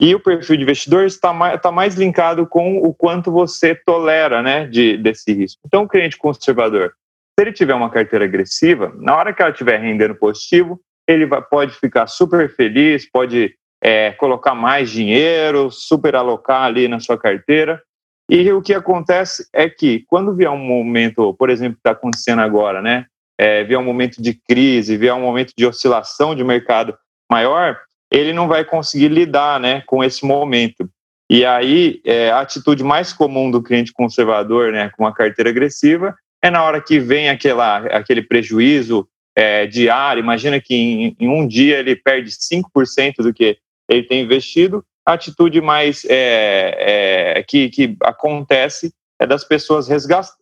E 0.00 0.14
o 0.14 0.20
perfil 0.20 0.56
de 0.56 0.62
investidor 0.62 1.04
está 1.04 1.30
mais, 1.30 1.56
está 1.56 1.70
mais 1.70 1.94
linkado 1.94 2.46
com 2.46 2.78
o 2.78 2.94
quanto 2.94 3.30
você 3.30 3.74
tolera, 3.74 4.42
né, 4.42 4.66
de, 4.66 4.96
desse 4.96 5.34
risco. 5.34 5.60
Então, 5.66 5.82
o 5.82 5.88
cliente 5.88 6.16
conservador, 6.16 6.94
se 7.38 7.44
ele 7.44 7.52
tiver 7.52 7.74
uma 7.74 7.90
carteira 7.90 8.24
agressiva, 8.24 8.94
na 8.96 9.14
hora 9.14 9.34
que 9.34 9.42
ela 9.42 9.50
estiver 9.50 9.78
rendendo 9.78 10.14
positivo, 10.14 10.80
ele 11.06 11.26
vai, 11.26 11.42
pode 11.42 11.74
ficar 11.74 12.06
super 12.06 12.48
feliz, 12.54 13.06
pode 13.10 13.54
é, 13.82 14.12
colocar 14.12 14.54
mais 14.54 14.90
dinheiro, 14.90 15.70
super 15.70 16.16
alocar 16.16 16.62
ali 16.62 16.88
na 16.88 16.98
sua 16.98 17.18
carteira. 17.18 17.82
E 18.28 18.50
o 18.52 18.60
que 18.60 18.74
acontece 18.74 19.48
é 19.52 19.68
que 19.68 20.04
quando 20.08 20.34
vier 20.34 20.50
um 20.50 20.58
momento, 20.58 21.32
por 21.34 21.48
exemplo, 21.48 21.74
que 21.74 21.80
está 21.80 21.92
acontecendo 21.92 22.40
agora, 22.40 22.82
né? 22.82 23.06
É, 23.38 23.62
vier 23.64 23.78
um 23.78 23.84
momento 23.84 24.20
de 24.20 24.34
crise, 24.34 24.96
vier 24.96 25.14
um 25.14 25.20
momento 25.20 25.52
de 25.56 25.66
oscilação 25.66 26.34
de 26.34 26.42
mercado 26.42 26.96
maior, 27.30 27.78
ele 28.10 28.32
não 28.32 28.48
vai 28.48 28.64
conseguir 28.64 29.08
lidar 29.08 29.60
né, 29.60 29.82
com 29.86 30.02
esse 30.02 30.24
momento. 30.24 30.88
E 31.28 31.44
aí, 31.44 32.00
é, 32.04 32.30
a 32.30 32.40
atitude 32.40 32.82
mais 32.82 33.12
comum 33.12 33.50
do 33.50 33.62
cliente 33.62 33.92
conservador, 33.92 34.72
né, 34.72 34.90
com 34.90 35.04
uma 35.04 35.12
carteira 35.12 35.50
agressiva, 35.50 36.16
é 36.42 36.50
na 36.50 36.62
hora 36.62 36.80
que 36.80 36.98
vem 37.00 37.28
aquela, 37.28 37.78
aquele 37.78 38.22
prejuízo 38.22 39.08
é, 39.36 39.66
diário. 39.66 40.20
Imagina 40.20 40.60
que 40.60 40.74
em, 40.74 41.16
em, 41.18 41.28
um 41.28 41.46
dia 41.46 41.78
ele 41.78 41.96
perde 41.96 42.30
5% 42.30 43.16
do 43.18 43.34
que 43.34 43.58
ele 43.88 44.04
tem 44.04 44.22
investido, 44.22 44.84
a 45.06 45.12
atitude 45.12 45.60
mais 45.60 46.04
é, 46.06 47.36
é, 47.38 47.42
que, 47.44 47.68
que 47.70 47.96
acontece 48.02 48.92
é 49.20 49.26
das 49.26 49.44
pessoas 49.44 49.88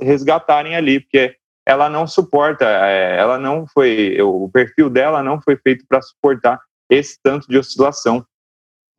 resgatarem 0.00 0.74
ali, 0.74 1.00
porque 1.00 1.36
ela 1.66 1.88
não 1.88 2.06
suporta, 2.06 2.64
é, 2.64 3.16
ela 3.18 3.38
não 3.38 3.66
foi, 3.66 4.20
o 4.20 4.48
perfil 4.52 4.90
dela 4.90 5.22
não 5.22 5.40
foi 5.40 5.56
feito 5.56 5.84
para 5.88 6.02
suportar 6.02 6.60
esse 6.90 7.18
tanto 7.22 7.46
de 7.48 7.58
oscilação. 7.58 8.24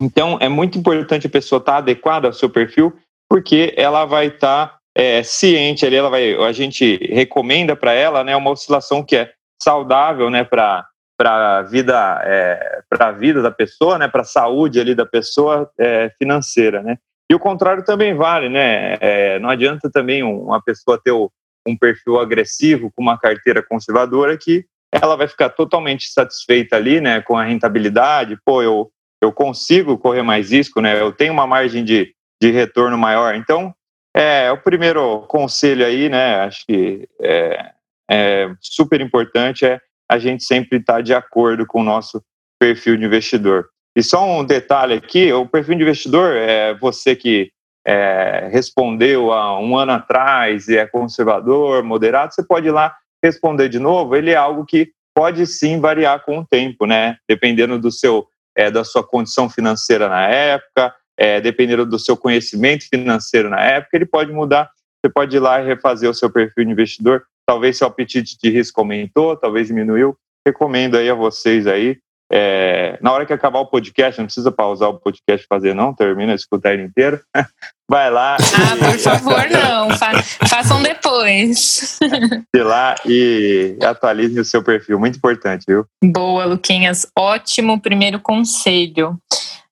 Então, 0.00 0.38
é 0.40 0.48
muito 0.48 0.78
importante 0.78 1.26
a 1.26 1.30
pessoa 1.30 1.58
estar 1.58 1.72
tá 1.72 1.78
adequada 1.78 2.28
ao 2.28 2.32
seu 2.32 2.48
perfil, 2.48 2.96
porque 3.28 3.74
ela 3.76 4.04
vai 4.04 4.26
estar 4.26 4.68
tá, 4.68 4.78
é, 4.94 5.22
ciente 5.22 5.84
ali, 5.84 5.96
ela 5.96 6.10
vai, 6.10 6.34
a 6.34 6.52
gente 6.52 6.96
recomenda 7.12 7.76
para 7.76 7.92
ela 7.92 8.24
né, 8.24 8.34
uma 8.36 8.50
oscilação 8.50 9.02
que 9.02 9.16
é 9.16 9.32
saudável 9.62 10.30
né, 10.30 10.44
para 10.44 10.86
para 11.16 11.58
a 11.58 11.62
vida, 11.62 12.22
é, 12.24 12.82
para 12.88 13.08
a 13.08 13.12
vida 13.12 13.40
da 13.40 13.50
pessoa, 13.50 13.98
né, 13.98 14.08
para 14.08 14.22
a 14.22 14.24
saúde 14.24 14.80
ali 14.80 14.94
da 14.94 15.06
pessoa 15.06 15.70
é, 15.78 16.10
financeira, 16.18 16.82
né. 16.82 16.98
E 17.30 17.34
o 17.34 17.40
contrário 17.40 17.84
também 17.84 18.14
vale, 18.14 18.48
né. 18.48 18.96
É, 19.00 19.38
não 19.38 19.48
adianta 19.48 19.90
também 19.90 20.22
uma 20.22 20.62
pessoa 20.62 21.00
ter 21.02 21.12
um 21.12 21.76
perfil 21.76 22.20
agressivo 22.20 22.92
com 22.94 23.02
uma 23.02 23.18
carteira 23.18 23.62
conservadora 23.62 24.36
que 24.36 24.64
ela 24.92 25.16
vai 25.16 25.26
ficar 25.26 25.48
totalmente 25.50 26.08
satisfeita 26.08 26.76
ali, 26.76 27.00
né, 27.00 27.20
com 27.20 27.36
a 27.36 27.44
rentabilidade. 27.44 28.38
Pô, 28.44 28.62
eu 28.62 28.90
eu 29.20 29.32
consigo 29.32 29.98
correr 29.98 30.22
mais 30.22 30.52
risco, 30.52 30.80
né. 30.80 31.00
Eu 31.00 31.10
tenho 31.10 31.32
uma 31.32 31.46
margem 31.46 31.82
de, 31.82 32.14
de 32.40 32.50
retorno 32.50 32.98
maior. 32.98 33.34
Então, 33.34 33.74
é 34.14 34.52
o 34.52 34.58
primeiro 34.58 35.20
conselho 35.22 35.84
aí, 35.84 36.08
né. 36.08 36.40
Acho 36.40 36.64
que 36.66 37.08
é, 37.20 37.72
é 38.10 38.50
super 38.60 39.00
importante 39.00 39.64
é 39.64 39.80
a 40.08 40.18
gente 40.18 40.44
sempre 40.44 40.78
está 40.78 41.00
de 41.00 41.14
acordo 41.14 41.66
com 41.66 41.80
o 41.80 41.84
nosso 41.84 42.22
perfil 42.58 42.96
de 42.96 43.04
investidor. 43.04 43.68
E 43.96 44.02
só 44.02 44.24
um 44.24 44.44
detalhe 44.44 44.94
aqui: 44.94 45.32
o 45.32 45.46
perfil 45.46 45.76
de 45.76 45.82
investidor 45.82 46.34
é 46.36 46.74
você 46.74 47.16
que 47.16 47.50
é, 47.86 48.48
respondeu 48.52 49.32
há 49.32 49.60
um 49.60 49.76
ano 49.76 49.92
atrás 49.92 50.68
e 50.68 50.76
é 50.76 50.86
conservador, 50.86 51.84
moderado, 51.84 52.34
você 52.34 52.42
pode 52.42 52.66
ir 52.66 52.72
lá 52.72 52.96
responder 53.24 53.68
de 53.68 53.78
novo. 53.78 54.16
Ele 54.16 54.30
é 54.30 54.36
algo 54.36 54.64
que 54.66 54.90
pode 55.14 55.46
sim 55.46 55.80
variar 55.80 56.24
com 56.24 56.40
o 56.40 56.46
tempo, 56.46 56.84
né? 56.84 57.16
Dependendo 57.28 57.78
do 57.78 57.90
seu, 57.90 58.26
é, 58.54 58.70
da 58.70 58.84
sua 58.84 59.02
condição 59.02 59.48
financeira 59.48 60.08
na 60.08 60.28
época, 60.28 60.94
é, 61.16 61.40
dependendo 61.40 61.86
do 61.86 61.98
seu 61.98 62.16
conhecimento 62.16 62.86
financeiro 62.88 63.48
na 63.48 63.62
época, 63.62 63.96
ele 63.96 64.06
pode 64.06 64.32
mudar. 64.32 64.70
Você 65.00 65.10
pode 65.10 65.36
ir 65.36 65.40
lá 65.40 65.62
e 65.62 65.66
refazer 65.66 66.10
o 66.10 66.14
seu 66.14 66.28
perfil 66.28 66.64
de 66.64 66.72
investidor 66.72 67.22
talvez 67.46 67.78
seu 67.78 67.86
apetite 67.86 68.36
de 68.42 68.50
risco 68.50 68.80
aumentou, 68.80 69.36
talvez 69.36 69.68
diminuiu. 69.68 70.16
Recomendo 70.46 70.96
aí 70.96 71.08
a 71.08 71.14
vocês 71.14 71.66
aí 71.66 71.98
é, 72.30 72.98
na 73.00 73.12
hora 73.12 73.24
que 73.24 73.32
acabar 73.32 73.60
o 73.60 73.66
podcast, 73.66 74.18
não 74.18 74.26
precisa 74.26 74.50
pausar 74.50 74.88
o 74.88 74.98
podcast 74.98 75.46
fazer, 75.48 75.74
não, 75.74 75.94
termina, 75.94 76.34
escutar 76.34 76.74
ele 76.74 76.82
inteiro. 76.82 77.20
Vai 77.88 78.10
lá. 78.10 78.36
Ah, 78.36 78.76
e... 78.76 78.78
por 78.78 78.98
favor, 78.98 79.48
não. 79.48 79.96
Fa 79.96 80.22
façam 80.48 80.82
depois. 80.82 82.00
Ir 82.54 82.64
lá 82.64 82.96
e 83.06 83.78
atualize 83.80 84.40
o 84.40 84.44
seu 84.44 84.62
perfil. 84.62 84.98
Muito 84.98 85.18
importante, 85.18 85.64
viu? 85.68 85.86
Boa, 86.02 86.44
Luquinhas. 86.46 87.06
Ótimo 87.16 87.80
primeiro 87.80 88.18
conselho. 88.18 89.16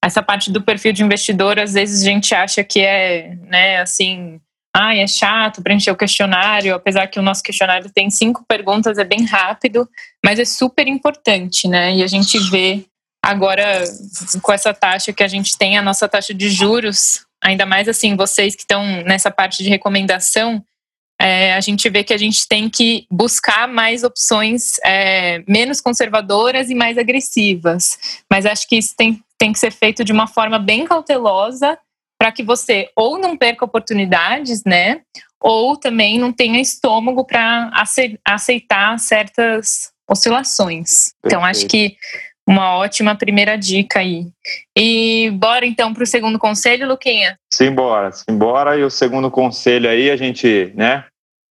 Essa 0.01 0.23
parte 0.23 0.53
do 0.53 0.63
perfil 0.63 0.93
de 0.93 1.03
investidor, 1.03 1.59
às 1.59 1.73
vezes 1.73 2.03
a 2.03 2.05
gente 2.05 2.35
acha 2.35 2.63
que 2.63 2.81
é, 2.81 3.37
né, 3.49 3.81
assim, 3.81 4.39
ai, 4.75 5.01
é 5.01 5.07
chato 5.07 5.63
preencher 5.63 5.93
o 5.93 5.97
questionário, 5.97 6.75
apesar 6.75 7.07
que 7.07 7.21
o 7.21 7.23
nosso 7.23 7.43
questionário 7.43 7.89
tem 7.89 8.11
cinco 8.11 8.45
perguntas, 8.47 8.99
é 8.99 9.05
bem 9.05 9.25
rápido, 9.25 9.89
mas 10.25 10.41
é 10.41 10.45
super 10.45 10.89
importante, 10.89 11.69
né? 11.69 11.95
E 11.95 12.03
a 12.03 12.09
gente 12.09 12.37
vê 12.51 12.85
agora 13.25 13.85
com 14.43 14.53
essa 14.53 14.75
taxa 14.75 15.13
que 15.13 15.23
a 15.23 15.29
gente 15.29 15.57
tem, 15.57 15.79
a 15.79 15.83
nossa 15.83 16.09
taxa 16.09 16.35
de 16.35 16.51
juros, 16.51 17.25
ainda 17.43 17.65
mais 17.65 17.89
assim, 17.89 18.17
vocês 18.17 18.57
que 18.57 18.63
estão 18.63 18.85
nessa 19.05 19.31
parte 19.31 19.63
de 19.63 19.69
recomendação, 19.69 20.63
é, 21.21 21.55
a 21.55 21.61
gente 21.61 21.89
vê 21.89 22.03
que 22.03 22.13
a 22.13 22.19
gente 22.19 22.47
tem 22.49 22.69
que 22.69 23.07
buscar 23.09 23.69
mais 23.69 24.03
opções 24.03 24.73
é, 24.85 25.43
menos 25.47 25.81
conservadoras 25.81 26.69
e 26.69 26.75
mais 26.75 26.99
agressivas. 26.99 27.97
Mas 28.29 28.45
acho 28.45 28.69
que 28.69 28.77
isso 28.77 28.95
tem, 28.97 29.23
tem 29.39 29.53
que 29.53 29.59
ser 29.61 29.71
feito 29.71 30.05
de 30.05 30.13
uma 30.13 30.27
forma 30.27 30.59
bem 30.59 30.85
cautelosa 30.85 31.79
para 32.25 32.33
que 32.33 32.43
você 32.43 32.89
ou 32.97 33.19
não 33.19 33.37
perca 33.37 33.67
oportunidades, 33.67 34.65
né? 34.65 35.03
Ou 35.39 35.77
também 35.77 36.19
não 36.19 36.33
tenha 36.33 36.59
estômago 36.59 37.23
para 37.23 37.71
aceitar 38.25 38.99
certas 38.99 39.93
oscilações. 40.09 41.13
Perfeito. 41.21 41.27
Então, 41.27 41.45
acho 41.45 41.67
que 41.67 41.97
uma 42.49 42.77
ótima 42.77 43.15
primeira 43.15 43.59
dica 43.59 43.99
aí. 44.01 44.29
E 44.75 45.31
bora 45.35 45.67
então 45.67 45.93
para 45.93 46.03
o 46.03 46.07
segundo 46.07 46.39
conselho, 46.39 46.89
Luquinha? 46.89 47.37
Simbora, 47.53 48.11
simbora. 48.11 48.79
E 48.79 48.83
o 48.83 48.91
segundo 48.91 49.31
conselho 49.31 49.91
aí, 49.91 50.11
a 50.11 50.17
gente, 50.17 50.73
né? 50.75 51.05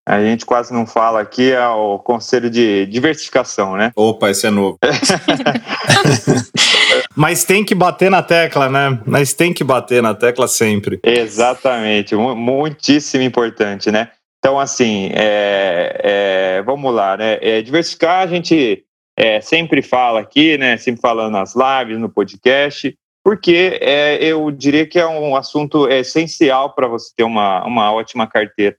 A 0.08 0.22
gente 0.22 0.44
quase 0.44 0.74
não 0.74 0.88
fala 0.88 1.22
aqui, 1.22 1.52
é 1.52 1.68
o 1.68 2.00
conselho 2.00 2.50
de 2.50 2.88
diversificação, 2.88 3.78
né? 3.78 3.92
Opa, 3.96 4.32
esse 4.32 4.48
é 4.48 4.50
novo. 4.50 4.80
Mas 7.16 7.44
tem 7.44 7.64
que 7.64 7.76
bater 7.76 8.10
na 8.10 8.24
tecla, 8.24 8.70
né? 8.70 9.00
Mas 9.06 9.34
tem 9.34 9.54
que 9.54 9.64
bater 9.64 10.02
na 10.02 10.14
tecla 10.14 10.48
sempre. 10.48 11.00
Exatamente, 11.04 12.16
muitíssimo 12.16 13.24
importante, 13.24 13.92
né? 13.92 14.12
Então, 14.40 14.60
assim, 14.60 15.10
é, 15.14 16.02
é, 16.04 16.62
vamos 16.64 16.94
lá, 16.94 17.16
né? 17.16 17.38
É, 17.42 17.62
diversificar, 17.62 18.24
a 18.24 18.28
gente 18.28 18.84
é, 19.18 19.40
sempre 19.40 19.82
fala 19.82 20.20
aqui, 20.20 20.58
né? 20.58 20.76
Sempre 20.78 21.02
falando 21.02 21.32
nas 21.32 21.56
lives, 21.56 21.98
no 21.98 22.10
podcast, 22.10 22.94
porque 23.24 23.80
é, 23.82 24.22
eu 24.22 24.52
diria 24.52 24.86
que 24.86 25.00
é 25.00 25.08
um 25.08 25.36
assunto 25.36 25.88
essencial 25.88 26.74
para 26.74 26.88
você 26.88 27.14
ter 27.16 27.24
uma, 27.24 27.64
uma 27.66 27.94
ótima 27.94 28.28
carteira, 28.28 28.76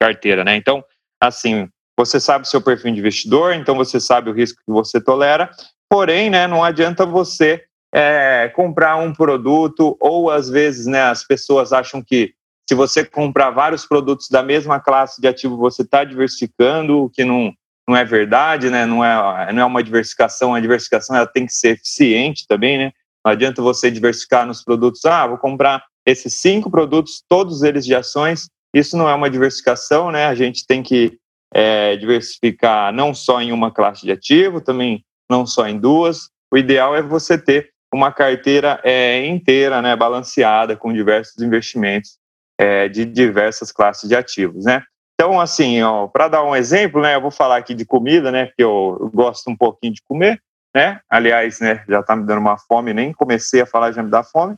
carteira, 0.00 0.42
né? 0.44 0.56
Então, 0.56 0.82
assim, 1.20 1.68
você 1.98 2.18
sabe 2.18 2.46
o 2.46 2.48
seu 2.48 2.62
perfil 2.62 2.92
de 2.92 3.00
investidor, 3.00 3.54
então 3.54 3.74
você 3.74 4.00
sabe 4.00 4.30
o 4.30 4.32
risco 4.32 4.62
que 4.64 4.72
você 4.72 4.98
tolera, 4.98 5.50
Porém, 5.88 6.30
né, 6.30 6.46
não 6.46 6.64
adianta 6.64 7.06
você 7.06 7.64
é, 7.94 8.48
comprar 8.54 8.96
um 8.96 9.12
produto, 9.12 9.96
ou 10.00 10.30
às 10.30 10.48
vezes 10.48 10.86
né, 10.86 11.02
as 11.02 11.24
pessoas 11.24 11.72
acham 11.72 12.02
que 12.02 12.34
se 12.68 12.74
você 12.74 13.04
comprar 13.04 13.50
vários 13.50 13.86
produtos 13.86 14.28
da 14.28 14.42
mesma 14.42 14.80
classe 14.80 15.20
de 15.20 15.28
ativo, 15.28 15.56
você 15.56 15.82
está 15.82 16.02
diversificando, 16.02 17.04
o 17.04 17.10
que 17.10 17.24
não, 17.24 17.52
não 17.88 17.96
é 17.96 18.04
verdade, 18.04 18.68
né? 18.68 18.84
não, 18.84 19.04
é, 19.04 19.52
não 19.52 19.62
é 19.62 19.64
uma 19.64 19.82
diversificação, 19.82 20.52
a 20.52 20.60
diversificação 20.60 21.14
ela 21.14 21.26
tem 21.26 21.46
que 21.46 21.52
ser 21.52 21.70
eficiente 21.70 22.44
também, 22.48 22.76
né? 22.76 22.92
Não 23.24 23.32
adianta 23.32 23.62
você 23.62 23.90
diversificar 23.90 24.46
nos 24.46 24.62
produtos, 24.62 25.04
ah, 25.04 25.26
vou 25.26 25.38
comprar 25.38 25.84
esses 26.04 26.34
cinco 26.34 26.70
produtos, 26.70 27.22
todos 27.28 27.62
eles 27.62 27.84
de 27.84 27.94
ações, 27.94 28.48
isso 28.74 28.96
não 28.96 29.08
é 29.08 29.14
uma 29.14 29.30
diversificação, 29.30 30.10
né? 30.10 30.26
A 30.26 30.34
gente 30.34 30.66
tem 30.66 30.82
que 30.82 31.18
é, 31.54 31.96
diversificar 31.96 32.92
não 32.92 33.14
só 33.14 33.40
em 33.40 33.52
uma 33.52 33.70
classe 33.70 34.04
de 34.04 34.12
ativo, 34.12 34.60
também 34.60 35.04
não 35.30 35.46
só 35.46 35.66
em 35.66 35.78
duas. 35.78 36.30
O 36.52 36.56
ideal 36.56 36.94
é 36.94 37.02
você 37.02 37.36
ter 37.36 37.70
uma 37.92 38.12
carteira 38.12 38.80
é, 38.84 39.26
inteira, 39.26 39.80
né, 39.80 39.96
balanceada, 39.96 40.76
com 40.76 40.92
diversos 40.92 41.40
investimentos 41.42 42.18
é, 42.58 42.88
de 42.88 43.04
diversas 43.04 43.72
classes 43.72 44.08
de 44.08 44.16
ativos, 44.16 44.64
né? 44.64 44.82
Então, 45.14 45.40
assim, 45.40 45.78
para 46.12 46.28
dar 46.28 46.44
um 46.44 46.54
exemplo, 46.54 47.00
né, 47.00 47.14
eu 47.14 47.20
vou 47.22 47.30
falar 47.30 47.56
aqui 47.56 47.74
de 47.74 47.86
comida, 47.86 48.30
né, 48.30 48.46
porque 48.46 48.62
eu, 48.62 48.98
eu 49.00 49.10
gosto 49.10 49.50
um 49.50 49.56
pouquinho 49.56 49.94
de 49.94 50.02
comer, 50.02 50.40
né? 50.74 51.00
Aliás, 51.08 51.58
né, 51.60 51.82
já 51.88 52.00
está 52.00 52.14
me 52.14 52.26
dando 52.26 52.40
uma 52.40 52.58
fome, 52.58 52.92
nem 52.92 53.12
comecei 53.12 53.62
a 53.62 53.66
falar, 53.66 53.92
já 53.92 54.02
me 54.02 54.10
dá 54.10 54.22
fome. 54.22 54.56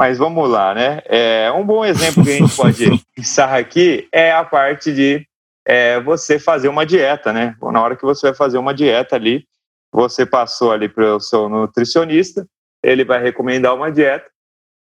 Mas 0.00 0.16
vamos 0.16 0.48
lá, 0.48 0.74
né? 0.74 1.02
É, 1.04 1.52
um 1.52 1.62
bom 1.62 1.84
exemplo 1.84 2.24
que 2.24 2.30
a 2.30 2.38
gente 2.38 2.56
pode 2.56 3.04
pensar 3.14 3.54
aqui 3.54 4.08
é 4.10 4.32
a 4.32 4.42
parte 4.42 4.94
de 4.94 5.26
é, 5.66 6.00
você 6.00 6.38
fazer 6.38 6.68
uma 6.68 6.86
dieta, 6.86 7.34
né? 7.34 7.54
Na 7.60 7.82
hora 7.82 7.94
que 7.94 8.02
você 8.02 8.28
vai 8.28 8.34
fazer 8.34 8.56
uma 8.56 8.72
dieta 8.72 9.16
ali, 9.16 9.44
você 9.92 10.24
passou 10.24 10.72
ali 10.72 10.88
para 10.88 11.16
o 11.16 11.20
seu 11.20 11.48
nutricionista, 11.48 12.46
ele 12.82 13.04
vai 13.04 13.22
recomendar 13.22 13.74
uma 13.74 13.90
dieta 13.90 14.30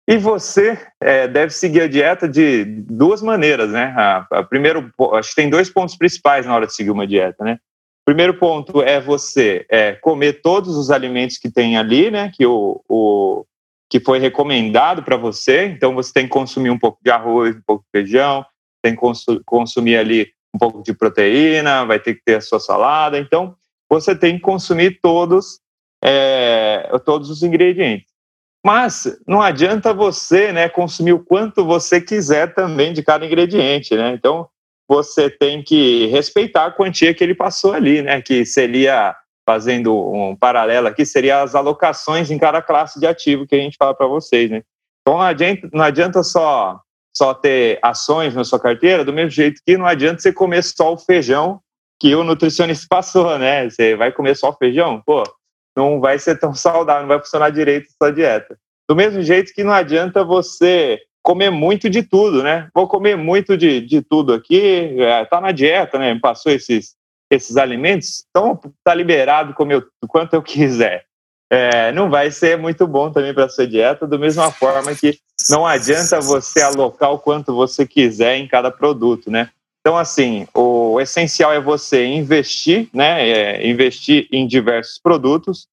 e 0.09 0.17
você 0.17 0.79
é, 1.01 1.29
deve 1.29 1.53
seguir 1.53 1.83
a 1.83 1.89
dieta 1.89 2.29
de 2.29 2.65
duas 2.65 3.23
maneiras, 3.23 3.71
né? 3.71 3.95
A, 3.97 4.27
a, 4.31 4.43
primeiro, 4.43 4.93
acho 5.13 5.31
que 5.31 5.37
tem 5.37 5.49
dois 5.49 5.71
pontos 5.71 5.97
principais 5.97 6.45
na 6.45 6.55
hora 6.55 6.67
de 6.67 6.75
seguir 6.75 6.91
uma 6.91 7.07
dieta, 7.07 7.45
né? 7.45 7.59
Primeiro 8.05 8.35
ponto 8.35 8.83
é 8.83 9.01
você 9.01 9.65
é, 9.71 9.93
comer 9.93 10.41
todos 10.43 10.77
os 10.77 10.91
alimentos 10.91 11.39
que 11.39 11.51
tem 11.51 11.77
ali, 11.77 12.11
né? 12.11 12.33
Que 12.35 12.45
o, 12.45 12.83
o 12.89 13.45
que 13.89 14.01
foi 14.01 14.19
recomendado 14.19 15.03
para 15.03 15.17
você. 15.17 15.67
Então 15.67 15.95
você 15.95 16.13
tem 16.13 16.25
que 16.25 16.33
consumir 16.33 16.71
um 16.71 16.79
pouco 16.79 16.99
de 17.05 17.11
arroz, 17.11 17.55
um 17.55 17.63
pouco 17.65 17.85
de 17.85 18.01
feijão, 18.01 18.45
tem 18.83 18.97
que 18.97 19.01
consumir 19.45 19.97
ali 19.97 20.29
um 20.53 20.59
pouco 20.59 20.83
de 20.83 20.93
proteína, 20.93 21.85
vai 21.85 22.01
ter 22.01 22.15
que 22.15 22.23
ter 22.25 22.37
a 22.37 22.41
sua 22.41 22.59
salada. 22.59 23.17
Então 23.17 23.55
você 23.91 24.15
tem 24.15 24.37
que 24.37 24.41
consumir 24.41 25.01
todos, 25.03 25.59
é, 26.03 26.89
todos 27.05 27.29
os 27.29 27.43
ingredientes. 27.43 28.09
Mas 28.65 29.19
não 29.27 29.43
adianta 29.43 29.93
você 29.93 30.53
né, 30.53 30.69
consumir 30.69 31.15
o 31.15 31.25
quanto 31.25 31.65
você 31.65 32.01
quiser 32.01 32.55
também 32.55 32.93
de 32.93 33.03
cada 33.03 33.27
ingrediente. 33.27 33.97
Né? 33.97 34.13
Então, 34.13 34.49
você 34.89 35.29
tem 35.29 35.63
que 35.63 36.07
respeitar 36.07 36.67
a 36.67 36.71
quantia 36.71 37.15
que 37.15 37.25
ele 37.25 37.35
passou 37.35 37.73
ali, 37.73 38.03
né? 38.03 38.21
que 38.21 38.45
seria, 38.45 39.17
fazendo 39.49 39.97
um 40.13 40.37
paralelo 40.37 40.87
aqui, 40.89 41.05
seria 41.05 41.43
as 41.43 41.55
alocações 41.55 42.31
em 42.31 42.39
cada 42.39 42.63
classe 42.63 43.01
de 43.01 43.07
ativo 43.07 43.47
que 43.47 43.55
a 43.55 43.59
gente 43.59 43.77
fala 43.79 43.95
para 43.95 44.07
vocês. 44.07 44.51
Né? 44.51 44.63
Então, 45.01 45.15
não 45.15 45.23
adianta, 45.23 45.69
não 45.73 45.85
adianta 45.85 46.23
só, 46.23 46.79
só 47.17 47.33
ter 47.33 47.79
ações 47.83 48.35
na 48.35 48.45
sua 48.45 48.61
carteira, 48.61 49.05
do 49.05 49.13
mesmo 49.13 49.31
jeito 49.31 49.63
que 49.67 49.77
não 49.77 49.87
adianta 49.87 50.21
você 50.21 50.33
comer 50.33 50.63
só 50.63 50.93
o 50.93 50.99
feijão 50.99 51.61
que 52.01 52.15
o 52.15 52.25
nutricionista 52.25 52.87
passou, 52.91 53.39
né? 53.39 53.69
Você 53.69 53.95
vai 53.95 54.11
comer 54.11 54.35
só 54.35 54.53
feijão? 54.53 55.03
Pô, 55.05 55.23
não 55.77 56.01
vai 56.01 56.19
ser 56.19 56.39
tão 56.39 56.55
saudável, 56.55 57.03
não 57.03 57.09
vai 57.09 57.19
funcionar 57.19 57.51
direito 57.51 57.89
a 57.89 58.05
sua 58.05 58.13
dieta. 58.13 58.59
Do 58.89 58.97
mesmo 58.97 59.23
jeito 59.23 59.53
que 59.53 59.63
não 59.63 59.73
adianta 59.73 60.25
você 60.25 60.99
comer 61.23 61.51
muito 61.51 61.89
de 61.89 62.03
tudo, 62.03 62.43
né? 62.43 62.69
Vou 62.75 62.89
comer 62.89 63.17
muito 63.17 63.57
de, 63.57 63.81
de 63.81 64.03
tudo 64.03 64.33
aqui, 64.33 64.97
é, 65.01 65.25
tá 65.27 65.41
na 65.41 65.53
dieta, 65.53 65.99
né? 65.99 66.19
Passou 66.19 66.51
esses, 66.51 66.97
esses 67.31 67.57
alimentos, 67.57 68.25
então 68.31 68.59
tá 68.83 68.95
liberado 68.95 69.55
comer 69.55 69.87
o 70.03 70.09
quanto 70.09 70.35
eu 70.35 70.43
quiser. 70.43 71.05
É, 71.53 71.91
não 71.93 72.09
vai 72.09 72.31
ser 72.31 72.57
muito 72.57 72.87
bom 72.87 73.11
também 73.11 73.35
para 73.35 73.49
sua 73.49 73.67
dieta, 73.67 74.07
da 74.07 74.17
mesma 74.17 74.53
forma 74.53 74.95
que 74.95 75.19
não 75.49 75.67
adianta 75.67 76.21
você 76.21 76.63
alocar 76.63 77.13
o 77.13 77.19
quanto 77.19 77.53
você 77.53 77.85
quiser 77.85 78.37
em 78.37 78.47
cada 78.47 78.71
produto, 78.71 79.31
né? 79.31 79.51
Então, 79.81 79.97
assim, 79.97 80.47
o 80.55 81.01
essencial 81.01 81.53
é 81.53 81.61
você 81.61 82.05
investir, 82.05 82.89
né? 82.93 83.29
É, 83.29 83.67
investir 83.67 84.29
em 84.31 84.47
diversos 84.47 84.99
produtos, 85.03 85.67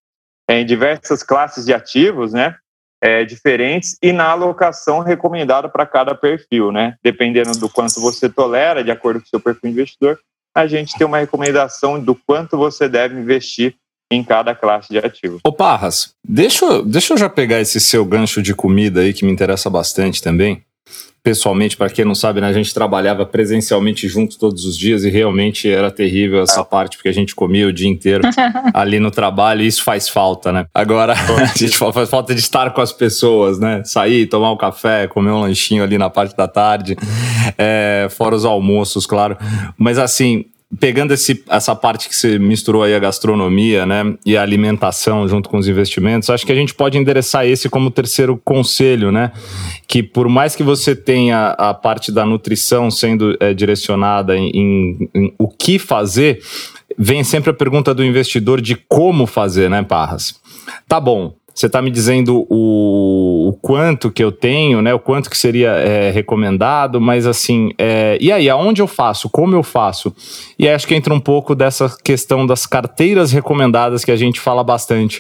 em 0.50 0.66
diversas 0.66 1.24
classes 1.24 1.66
de 1.66 1.74
ativos, 1.74 2.34
né? 2.34 2.56
É, 3.04 3.24
diferentes 3.24 3.96
e 4.02 4.12
na 4.12 4.30
alocação 4.30 5.02
recomendada 5.02 5.70
para 5.70 5.86
cada 5.86 6.16
perfil, 6.16 6.72
né? 6.72 6.96
Dependendo 7.04 7.52
do 7.60 7.70
quanto 7.70 8.00
você 8.00 8.28
tolera, 8.28 8.84
de 8.84 8.90
acordo 8.90 9.20
com 9.20 9.26
o 9.26 9.30
seu 9.30 9.40
perfil 9.40 9.70
investidor, 9.70 10.18
a 10.56 10.66
gente 10.66 10.98
tem 10.98 11.06
uma 11.06 11.20
recomendação 11.20 12.00
do 12.00 12.16
quanto 12.16 12.58
você 12.58 12.90
deve 12.90 13.20
investir 13.20 13.76
em 14.10 14.24
cada 14.24 14.56
classe 14.56 14.90
de 14.90 14.98
ativo. 14.98 15.40
Ô 15.44 15.52
Parras, 15.52 16.14
deixa, 16.24 16.82
deixa 16.82 17.14
eu 17.14 17.18
já 17.18 17.30
pegar 17.30 17.60
esse 17.60 17.80
seu 17.80 18.06
gancho 18.06 18.42
de 18.42 18.56
comida 18.56 19.02
aí 19.02 19.14
que 19.14 19.26
me 19.26 19.32
interessa 19.32 19.70
bastante 19.70 20.24
também 20.24 20.64
pessoalmente, 21.28 21.76
para 21.76 21.90
quem 21.90 22.06
não 22.06 22.16
sabe, 22.16 22.40
né, 22.40 22.48
a 22.48 22.54
gente 22.54 22.74
trabalhava 22.74 23.26
presencialmente 23.26 24.08
juntos 24.08 24.38
todos 24.38 24.64
os 24.64 24.78
dias 24.78 25.04
e 25.04 25.10
realmente 25.10 25.70
era 25.70 25.92
terrível 25.92 26.42
essa 26.42 26.64
parte, 26.64 26.96
porque 26.96 27.10
a 27.10 27.14
gente 27.14 27.36
comia 27.36 27.68
o 27.68 27.74
dia 27.74 27.90
inteiro 27.90 28.24
ali 28.74 28.98
no 28.98 29.12
trabalho 29.12 29.62
e 29.62 29.68
isso 29.68 29.84
faz 29.84 30.08
falta, 30.08 30.54
né? 30.54 30.68
Agora, 30.74 31.12
a 31.44 31.58
gente 31.58 31.78
faz 31.78 32.10
falta 32.10 32.34
de 32.34 32.40
estar 32.40 32.70
com 32.72 32.80
as 32.80 32.94
pessoas, 32.94 33.60
né? 33.60 33.82
Sair, 33.84 34.28
tomar 34.28 34.54
um 34.54 34.56
café, 34.56 35.06
comer 35.06 35.32
um 35.32 35.42
lanchinho 35.42 35.84
ali 35.84 35.98
na 35.98 36.10
parte 36.10 36.34
da 36.34 36.48
tarde, 36.48 36.96
é, 37.58 38.08
fora 38.10 38.34
os 38.34 38.46
almoços, 38.46 39.06
claro. 39.06 39.38
Mas 39.78 40.00
assim, 40.00 40.46
pegando 40.80 41.14
esse, 41.14 41.44
essa 41.50 41.74
parte 41.76 42.10
que 42.10 42.16
você 42.16 42.38
misturou 42.38 42.84
aí 42.84 42.94
a 42.94 43.00
gastronomia, 43.00 43.86
né, 43.86 44.16
e 44.26 44.36
a 44.36 44.42
alimentação 44.42 45.28
junto 45.28 45.50
com 45.50 45.58
os 45.58 45.68
investimentos, 45.68 46.30
acho 46.30 46.46
que 46.46 46.52
a 46.52 46.56
gente 46.56 46.74
pode 46.74 46.98
endereçar 46.98 47.46
esse 47.46 47.70
como 47.70 47.90
terceiro 47.90 48.40
conselho, 48.44 49.12
né, 49.12 49.32
que 49.88 50.04
por 50.04 50.28
mais 50.28 50.56
que 50.56 50.64
você 50.64 50.96
tenha 50.96 51.50
a 51.58 51.74
parte 51.74 52.12
da 52.12 52.26
nutrição 52.26 52.92
sendo 52.92 53.38
é, 53.40 53.54
direcionada 53.54 54.36
em, 54.36 54.50
em, 54.50 55.10
em 55.16 55.34
o 55.38 55.48
que 55.48 55.80
fazer, 55.80 56.42
vem 56.98 57.24
sempre 57.24 57.50
a 57.50 57.54
pergunta 57.54 57.94
do 57.94 58.04
investidor 58.04 58.60
de 58.60 58.76
como 58.76 59.26
fazer, 59.26 59.70
né, 59.70 59.82
Parras? 59.84 60.36
Tá 60.88 61.00
bom, 61.00 61.34
você 61.58 61.66
está 61.66 61.82
me 61.82 61.90
dizendo 61.90 62.46
o, 62.52 63.50
o, 63.50 63.54
quanto 63.54 64.12
que 64.12 64.24
eu 64.24 64.32
tenho, 64.32 64.80
né? 64.80 64.94
O 64.94 65.00
quanto 65.00 65.28
que 65.28 65.36
seria 65.36 65.72
é, 65.72 66.12
recomendado, 66.12 67.02
mas 67.02 67.26
assim, 67.26 67.72
é, 67.80 68.16
e 68.22 68.32
aí, 68.32 68.48
aonde 68.48 68.80
eu 68.80 68.86
faço? 68.86 69.28
Como 69.28 69.56
eu 69.56 69.64
faço? 69.64 70.16
E 70.60 70.68
aí 70.68 70.76
acho 70.76 70.86
que 70.86 70.94
entra 70.94 71.12
um 71.12 71.20
pouco 71.20 71.56
dessa 71.56 71.90
questão 72.04 72.46
das 72.46 72.68
carteiras 72.68 73.32
recomendadas 73.32 74.06
que 74.06 74.12
a 74.12 74.16
gente 74.16 74.40
fala 74.40 74.64
bastante, 74.64 75.20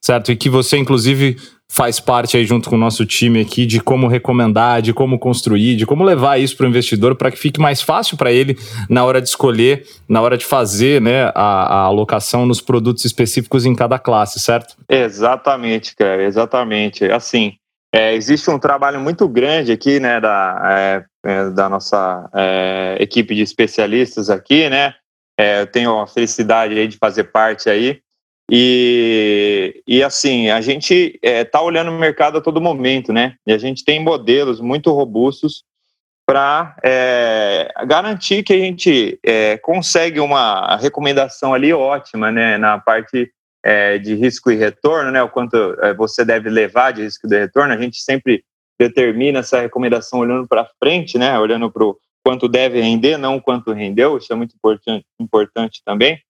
certo? 0.00 0.32
E 0.32 0.36
que 0.36 0.50
você, 0.50 0.76
inclusive, 0.76 1.36
faz 1.70 2.00
parte 2.00 2.36
aí 2.36 2.44
junto 2.44 2.70
com 2.70 2.76
o 2.76 2.78
nosso 2.78 3.04
time 3.04 3.40
aqui 3.40 3.66
de 3.66 3.80
como 3.80 4.08
recomendar, 4.08 4.80
de 4.80 4.92
como 4.92 5.18
construir, 5.18 5.76
de 5.76 5.84
como 5.84 6.02
levar 6.02 6.38
isso 6.38 6.56
para 6.56 6.66
o 6.66 6.68
investidor 6.68 7.14
para 7.14 7.30
que 7.30 7.38
fique 7.38 7.60
mais 7.60 7.82
fácil 7.82 8.16
para 8.16 8.32
ele 8.32 8.58
na 8.88 9.04
hora 9.04 9.20
de 9.20 9.28
escolher, 9.28 9.86
na 10.08 10.20
hora 10.22 10.38
de 10.38 10.44
fazer 10.44 11.00
né, 11.00 11.30
a, 11.34 11.34
a 11.34 11.78
alocação 11.82 12.46
nos 12.46 12.60
produtos 12.60 13.04
específicos 13.04 13.66
em 13.66 13.74
cada 13.74 13.98
classe, 13.98 14.40
certo? 14.40 14.76
Exatamente, 14.88 15.94
cara, 15.94 16.22
exatamente. 16.24 17.04
Assim, 17.04 17.54
é, 17.94 18.14
existe 18.14 18.50
um 18.50 18.58
trabalho 18.58 18.98
muito 18.98 19.28
grande 19.28 19.70
aqui, 19.70 20.00
né, 20.00 20.20
da, 20.20 20.60
é, 20.64 21.04
é 21.24 21.50
da 21.50 21.68
nossa 21.68 22.28
é, 22.34 22.96
equipe 22.98 23.34
de 23.34 23.42
especialistas 23.42 24.30
aqui, 24.30 24.68
né? 24.68 24.94
É, 25.38 25.60
eu 25.60 25.66
tenho 25.66 26.00
a 26.00 26.06
felicidade 26.06 26.76
aí 26.76 26.88
de 26.88 26.96
fazer 26.96 27.24
parte 27.24 27.70
aí 27.70 28.00
e, 28.50 29.47
e 29.86 30.02
assim, 30.02 30.50
a 30.50 30.60
gente 30.60 31.18
está 31.22 31.28
é, 31.28 31.44
tá 31.44 31.62
olhando 31.62 31.90
o 31.90 31.98
mercado 31.98 32.38
a 32.38 32.40
todo 32.40 32.60
momento, 32.60 33.12
né? 33.12 33.34
E 33.46 33.52
a 33.52 33.58
gente 33.58 33.84
tem 33.84 34.02
modelos 34.02 34.60
muito 34.60 34.92
robustos 34.92 35.64
para 36.26 36.76
é, 36.84 37.72
garantir 37.86 38.42
que 38.42 38.52
a 38.52 38.58
gente 38.58 39.18
é, 39.24 39.56
consegue 39.58 40.20
uma 40.20 40.76
recomendação 40.76 41.54
ali 41.54 41.72
ótima, 41.72 42.30
né? 42.30 42.58
Na 42.58 42.78
parte 42.78 43.30
é, 43.64 43.98
de 43.98 44.14
risco 44.14 44.50
e 44.50 44.56
retorno, 44.56 45.10
né? 45.10 45.22
O 45.22 45.28
quanto 45.28 45.56
é, 45.82 45.94
você 45.94 46.24
deve 46.24 46.50
levar 46.50 46.92
de 46.92 47.02
risco 47.02 47.26
e 47.26 47.38
retorno. 47.38 47.72
A 47.72 47.78
gente 47.78 48.00
sempre 48.00 48.44
determina 48.78 49.40
essa 49.40 49.60
recomendação 49.60 50.20
olhando 50.20 50.46
para 50.46 50.68
frente, 50.78 51.18
né? 51.18 51.38
Olhando 51.38 51.70
para 51.70 51.84
o 51.84 51.96
quanto 52.22 52.46
deve 52.46 52.80
render, 52.80 53.16
não 53.16 53.40
quanto 53.40 53.72
rendeu. 53.72 54.18
Isso 54.18 54.32
é 54.32 54.36
muito 54.36 54.54
importante, 54.54 55.06
importante 55.18 55.82
também. 55.84 56.20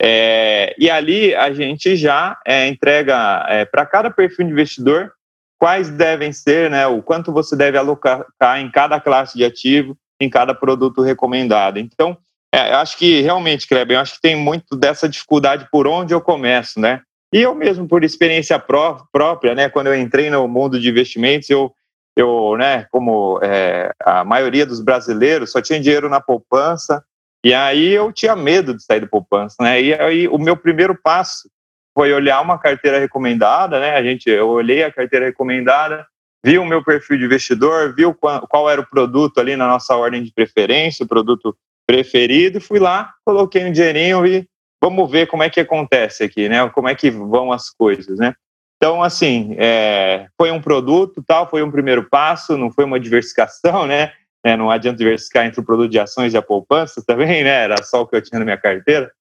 É, 0.00 0.74
e 0.78 0.88
ali 0.88 1.34
a 1.34 1.52
gente 1.52 1.96
já 1.96 2.38
é, 2.46 2.68
entrega 2.68 3.44
é, 3.48 3.64
para 3.64 3.84
cada 3.84 4.10
perfil 4.10 4.46
de 4.46 4.52
investidor 4.52 5.12
quais 5.58 5.90
devem 5.90 6.32
ser, 6.32 6.70
né, 6.70 6.86
o 6.86 7.02
quanto 7.02 7.32
você 7.32 7.56
deve 7.56 7.76
alocar 7.76 8.24
em 8.60 8.70
cada 8.70 9.00
classe 9.00 9.36
de 9.36 9.44
ativo, 9.44 9.98
em 10.20 10.30
cada 10.30 10.54
produto 10.54 11.02
recomendado. 11.02 11.78
Então, 11.78 12.16
é, 12.54 12.72
acho 12.74 12.96
que 12.96 13.20
realmente, 13.20 13.66
Kleber, 13.66 13.96
eu 13.96 14.00
acho 14.00 14.14
que 14.14 14.22
tem 14.22 14.36
muito 14.36 14.76
dessa 14.76 15.08
dificuldade 15.08 15.68
por 15.70 15.86
onde 15.86 16.14
eu 16.14 16.20
começo, 16.20 16.80
né? 16.80 17.02
E 17.32 17.42
eu 17.42 17.54
mesmo, 17.54 17.86
por 17.86 18.04
experiência 18.04 18.58
pró 18.58 19.04
própria, 19.12 19.54
né, 19.54 19.68
quando 19.68 19.88
eu 19.88 20.00
entrei 20.00 20.30
no 20.30 20.48
mundo 20.48 20.80
de 20.80 20.88
investimentos, 20.88 21.50
eu, 21.50 21.74
eu 22.16 22.56
né, 22.56 22.86
como 22.90 23.38
é, 23.42 23.92
a 24.02 24.24
maioria 24.24 24.64
dos 24.64 24.80
brasileiros, 24.80 25.50
só 25.50 25.60
tinha 25.60 25.80
dinheiro 25.80 26.08
na 26.08 26.20
poupança, 26.20 27.04
e 27.44 27.54
aí 27.54 27.88
eu 27.92 28.12
tinha 28.12 28.34
medo 28.34 28.74
de 28.74 28.82
sair 28.82 29.00
do 29.00 29.08
poupança, 29.08 29.56
né? 29.60 29.80
E 29.80 29.94
aí 29.94 30.28
o 30.28 30.38
meu 30.38 30.56
primeiro 30.56 30.98
passo 31.00 31.48
foi 31.94 32.12
olhar 32.12 32.40
uma 32.40 32.58
carteira 32.58 32.98
recomendada, 32.98 33.80
né? 33.80 33.96
A 33.96 34.02
gente, 34.02 34.28
eu 34.28 34.48
olhei 34.48 34.82
a 34.82 34.92
carteira 34.92 35.26
recomendada, 35.26 36.06
vi 36.44 36.58
o 36.58 36.64
meu 36.64 36.82
perfil 36.82 37.18
de 37.18 37.24
investidor, 37.24 37.94
vi 37.94 38.02
qual, 38.14 38.46
qual 38.46 38.70
era 38.70 38.80
o 38.80 38.86
produto 38.86 39.38
ali 39.38 39.56
na 39.56 39.66
nossa 39.66 39.96
ordem 39.96 40.22
de 40.22 40.32
preferência, 40.32 41.04
o 41.04 41.08
produto 41.08 41.56
preferido, 41.86 42.60
fui 42.60 42.78
lá, 42.78 43.14
coloquei 43.24 43.64
um 43.64 43.72
dinheirinho 43.72 44.26
e 44.26 44.46
vamos 44.82 45.10
ver 45.10 45.26
como 45.26 45.42
é 45.42 45.50
que 45.50 45.60
acontece 45.60 46.22
aqui, 46.22 46.48
né? 46.48 46.68
Como 46.70 46.88
é 46.88 46.94
que 46.94 47.10
vão 47.10 47.50
as 47.50 47.70
coisas, 47.70 48.18
né? 48.18 48.34
Então, 48.76 49.02
assim, 49.02 49.56
é, 49.58 50.28
foi 50.36 50.52
um 50.52 50.60
produto, 50.60 51.22
tal, 51.26 51.50
foi 51.50 51.62
um 51.62 51.70
primeiro 51.70 52.08
passo, 52.08 52.56
não 52.56 52.70
foi 52.70 52.84
uma 52.84 53.00
diversificação, 53.00 53.86
né? 53.88 54.12
É, 54.48 54.56
não 54.56 54.70
adianta 54.70 54.96
diversificar 54.96 55.44
entre 55.44 55.60
o 55.60 55.64
produto 55.64 55.90
de 55.90 55.98
ações 55.98 56.32
e 56.32 56.36
a 56.38 56.40
poupança 56.40 57.02
também, 57.06 57.44
né? 57.44 57.64
Era 57.64 57.82
só 57.82 58.00
o 58.00 58.06
que 58.06 58.16
eu 58.16 58.22
tinha 58.22 58.38
na 58.38 58.46
minha 58.46 58.56
carteira. 58.56 59.12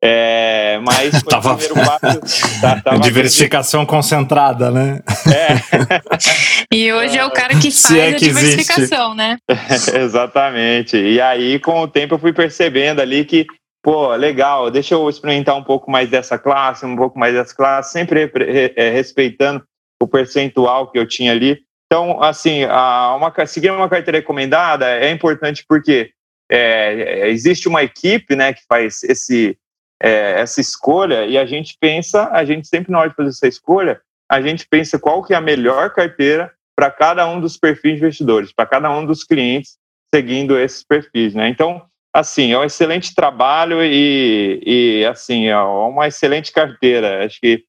É, 0.00 0.78
mas 0.80 1.10
foi 1.22 1.22
tava... 1.28 1.54
o 1.54 1.56
primeiro 1.56 1.90
passo. 1.90 2.60
Tá, 2.60 2.80
tava 2.80 3.00
Diversificação 3.02 3.80
acredito. 3.80 3.96
concentrada, 3.96 4.70
né? 4.70 5.00
É. 5.26 6.66
e 6.72 6.92
hoje 6.92 7.18
é 7.18 7.24
o 7.24 7.32
cara 7.32 7.58
que 7.58 7.68
faz 7.72 7.94
é 7.96 8.10
que 8.10 8.14
a 8.14 8.28
diversificação, 8.28 9.14
existe. 9.14 9.16
né? 9.16 10.00
Exatamente. 10.00 10.96
E 10.96 11.20
aí, 11.20 11.58
com 11.58 11.80
o 11.80 11.88
tempo, 11.88 12.14
eu 12.14 12.18
fui 12.20 12.32
percebendo 12.32 13.00
ali 13.00 13.24
que, 13.24 13.44
pô, 13.82 14.14
legal, 14.14 14.70
deixa 14.70 14.94
eu 14.94 15.10
experimentar 15.10 15.56
um 15.56 15.64
pouco 15.64 15.90
mais 15.90 16.08
dessa 16.08 16.38
classe, 16.38 16.86
um 16.86 16.94
pouco 16.94 17.18
mais 17.18 17.34
dessa 17.34 17.56
classe, 17.56 17.90
sempre 17.90 18.30
é, 18.76 18.90
respeitando 18.90 19.64
o 20.00 20.06
percentual 20.06 20.92
que 20.92 20.98
eu 20.98 21.08
tinha 21.08 21.32
ali. 21.32 21.65
Então, 21.86 22.22
assim, 22.22 22.64
uma, 22.64 23.32
seguir 23.46 23.70
uma 23.70 23.88
carteira 23.88 24.18
recomendada 24.18 24.86
é 24.88 25.10
importante 25.10 25.64
porque 25.68 26.10
é, 26.50 27.28
existe 27.28 27.68
uma 27.68 27.82
equipe 27.82 28.34
né, 28.34 28.52
que 28.52 28.62
faz 28.68 29.02
esse, 29.04 29.56
é, 30.02 30.40
essa 30.40 30.60
escolha 30.60 31.26
e 31.26 31.38
a 31.38 31.46
gente 31.46 31.76
pensa, 31.80 32.28
a 32.30 32.44
gente 32.44 32.66
sempre 32.66 32.90
na 32.90 33.00
hora 33.00 33.10
de 33.10 33.16
fazer 33.16 33.30
essa 33.30 33.48
escolha, 33.48 34.00
a 34.28 34.40
gente 34.40 34.66
pensa 34.68 34.98
qual 34.98 35.22
que 35.22 35.32
é 35.32 35.36
a 35.36 35.40
melhor 35.40 35.90
carteira 35.90 36.52
para 36.74 36.90
cada 36.90 37.26
um 37.28 37.40
dos 37.40 37.56
perfis 37.56 37.92
de 37.92 37.98
investidores, 37.98 38.52
para 38.52 38.66
cada 38.66 38.90
um 38.90 39.06
dos 39.06 39.24
clientes 39.24 39.78
seguindo 40.14 40.58
esses 40.58 40.82
perfis, 40.82 41.34
né? 41.34 41.48
Então, 41.48 41.82
assim, 42.12 42.52
é 42.52 42.58
um 42.58 42.64
excelente 42.64 43.14
trabalho 43.14 43.82
e, 43.82 44.62
e 44.64 45.04
assim, 45.06 45.46
é 45.46 45.58
uma 45.58 46.08
excelente 46.08 46.52
carteira. 46.52 47.24
Acho 47.24 47.40
que 47.40 47.64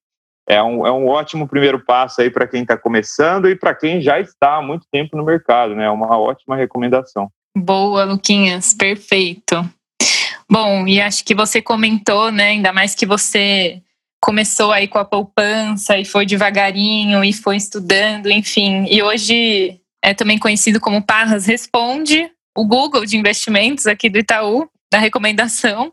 é 0.47 0.63
um, 0.63 0.87
é 0.87 0.91
um 0.91 1.07
ótimo 1.07 1.47
primeiro 1.47 1.83
passo 1.83 2.21
aí 2.21 2.29
para 2.29 2.47
quem 2.47 2.61
está 2.61 2.77
começando 2.77 3.49
e 3.49 3.55
para 3.55 3.75
quem 3.75 4.01
já 4.01 4.19
está 4.19 4.55
há 4.55 4.61
muito 4.61 4.87
tempo 4.89 5.17
no 5.17 5.25
mercado, 5.25 5.75
né? 5.75 5.85
É 5.85 5.89
uma 5.89 6.17
ótima 6.17 6.55
recomendação. 6.55 7.29
Boa, 7.55 8.05
Luquinhas, 8.05 8.73
perfeito. 8.73 9.69
Bom, 10.49 10.87
e 10.87 11.01
acho 11.01 11.25
que 11.25 11.35
você 11.35 11.61
comentou, 11.61 12.31
né? 12.31 12.49
Ainda 12.49 12.71
mais 12.71 12.95
que 12.95 13.05
você 13.05 13.81
começou 14.23 14.71
aí 14.71 14.87
com 14.87 14.97
a 14.97 15.05
poupança 15.05 15.97
e 15.97 16.05
foi 16.05 16.25
devagarinho 16.25 17.23
e 17.23 17.33
foi 17.33 17.57
estudando, 17.57 18.31
enfim. 18.31 18.85
E 18.89 19.03
hoje 19.03 19.81
é 20.01 20.13
também 20.13 20.39
conhecido 20.39 20.79
como 20.79 21.05
Parras 21.05 21.45
Responde, 21.45 22.31
o 22.55 22.65
Google 22.65 23.05
de 23.05 23.17
investimentos 23.17 23.85
aqui 23.85 24.09
do 24.09 24.17
Itaú, 24.17 24.69
da 24.91 24.97
recomendação. 24.97 25.91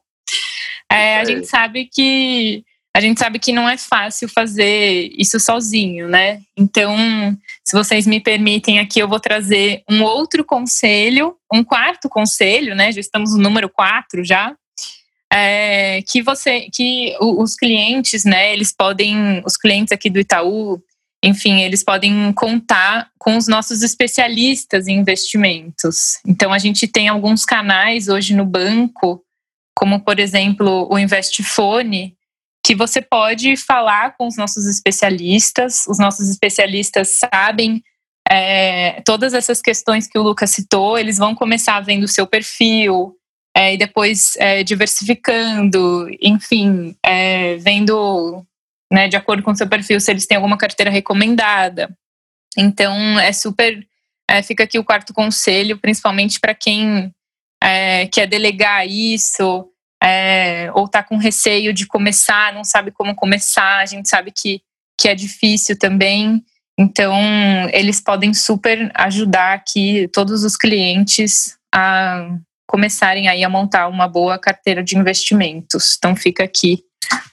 É, 0.90 1.18
a 1.18 1.24
gente 1.24 1.46
sabe 1.46 1.88
que 1.92 2.64
a 2.96 3.00
gente 3.00 3.18
sabe 3.18 3.40
que 3.40 3.52
não 3.52 3.68
é 3.68 3.76
fácil 3.76 4.28
fazer 4.28 5.10
isso 5.18 5.40
sozinho, 5.40 6.08
né? 6.08 6.40
Então, 6.56 6.96
se 7.64 7.76
vocês 7.76 8.06
me 8.06 8.20
permitem 8.20 8.78
aqui, 8.78 9.00
eu 9.00 9.08
vou 9.08 9.18
trazer 9.18 9.82
um 9.90 10.04
outro 10.04 10.44
conselho, 10.44 11.36
um 11.52 11.64
quarto 11.64 12.08
conselho, 12.08 12.76
né? 12.76 12.92
Já 12.92 13.00
estamos 13.00 13.32
no 13.32 13.42
número 13.42 13.68
quatro 13.68 14.24
já. 14.24 14.54
É, 15.32 16.02
que 16.06 16.22
você, 16.22 16.68
que 16.72 17.16
os 17.20 17.56
clientes, 17.56 18.24
né? 18.24 18.52
Eles 18.52 18.72
podem, 18.72 19.42
os 19.44 19.56
clientes 19.56 19.90
aqui 19.90 20.08
do 20.08 20.20
Itaú, 20.20 20.80
enfim, 21.20 21.62
eles 21.62 21.82
podem 21.82 22.32
contar 22.32 23.10
com 23.18 23.36
os 23.36 23.48
nossos 23.48 23.82
especialistas 23.82 24.86
em 24.86 24.98
investimentos. 24.98 26.20
Então, 26.24 26.52
a 26.52 26.60
gente 26.60 26.86
tem 26.86 27.08
alguns 27.08 27.44
canais 27.44 28.06
hoje 28.06 28.36
no 28.36 28.44
banco, 28.44 29.20
como 29.74 29.98
por 29.98 30.20
exemplo 30.20 30.86
o 30.88 30.96
Investfone 30.96 32.16
que 32.64 32.74
você 32.74 33.02
pode 33.02 33.56
falar 33.56 34.16
com 34.16 34.26
os 34.26 34.36
nossos 34.36 34.66
especialistas. 34.66 35.86
Os 35.86 35.98
nossos 35.98 36.30
especialistas 36.30 37.18
sabem 37.18 37.82
é, 38.28 39.02
todas 39.02 39.34
essas 39.34 39.60
questões 39.60 40.06
que 40.08 40.18
o 40.18 40.22
Lucas 40.22 40.50
citou, 40.50 40.98
eles 40.98 41.18
vão 41.18 41.34
começar 41.34 41.78
vendo 41.80 42.04
o 42.04 42.08
seu 42.08 42.26
perfil, 42.26 43.14
é, 43.54 43.74
e 43.74 43.76
depois 43.76 44.34
é, 44.38 44.64
diversificando, 44.64 46.08
enfim, 46.20 46.96
é, 47.04 47.56
vendo 47.56 48.44
né, 48.90 49.08
de 49.08 49.16
acordo 49.16 49.42
com 49.42 49.52
o 49.52 49.56
seu 49.56 49.68
perfil 49.68 50.00
se 50.00 50.10
eles 50.10 50.26
têm 50.26 50.36
alguma 50.36 50.56
carteira 50.56 50.90
recomendada. 50.90 51.94
Então, 52.56 53.20
é 53.20 53.32
super. 53.32 53.86
É, 54.28 54.42
fica 54.42 54.64
aqui 54.64 54.78
o 54.78 54.84
quarto 54.84 55.12
conselho, 55.12 55.78
principalmente 55.78 56.40
para 56.40 56.54
quem 56.54 57.12
é, 57.62 58.06
quer 58.06 58.26
delegar 58.26 58.86
isso, 58.88 59.68
é, 60.04 60.70
ou 60.74 60.84
está 60.84 61.02
com 61.02 61.16
receio 61.16 61.72
de 61.72 61.86
começar, 61.86 62.52
não 62.52 62.62
sabe 62.62 62.90
como 62.90 63.14
começar, 63.14 63.78
a 63.78 63.86
gente 63.86 64.08
sabe 64.08 64.30
que, 64.30 64.60
que 65.00 65.08
é 65.08 65.14
difícil 65.14 65.78
também. 65.78 66.42
Então, 66.78 67.14
eles 67.72 68.00
podem 68.00 68.34
super 68.34 68.90
ajudar 68.94 69.54
aqui 69.54 70.08
todos 70.12 70.44
os 70.44 70.56
clientes 70.56 71.56
a, 71.74 72.36
começarem 72.66 73.28
aí 73.28 73.44
a 73.44 73.48
montar 73.48 73.88
uma 73.88 74.08
boa 74.08 74.38
carteira 74.38 74.82
de 74.82 74.98
investimentos. 74.98 75.96
Então 75.96 76.16
fica 76.16 76.44
aqui 76.44 76.84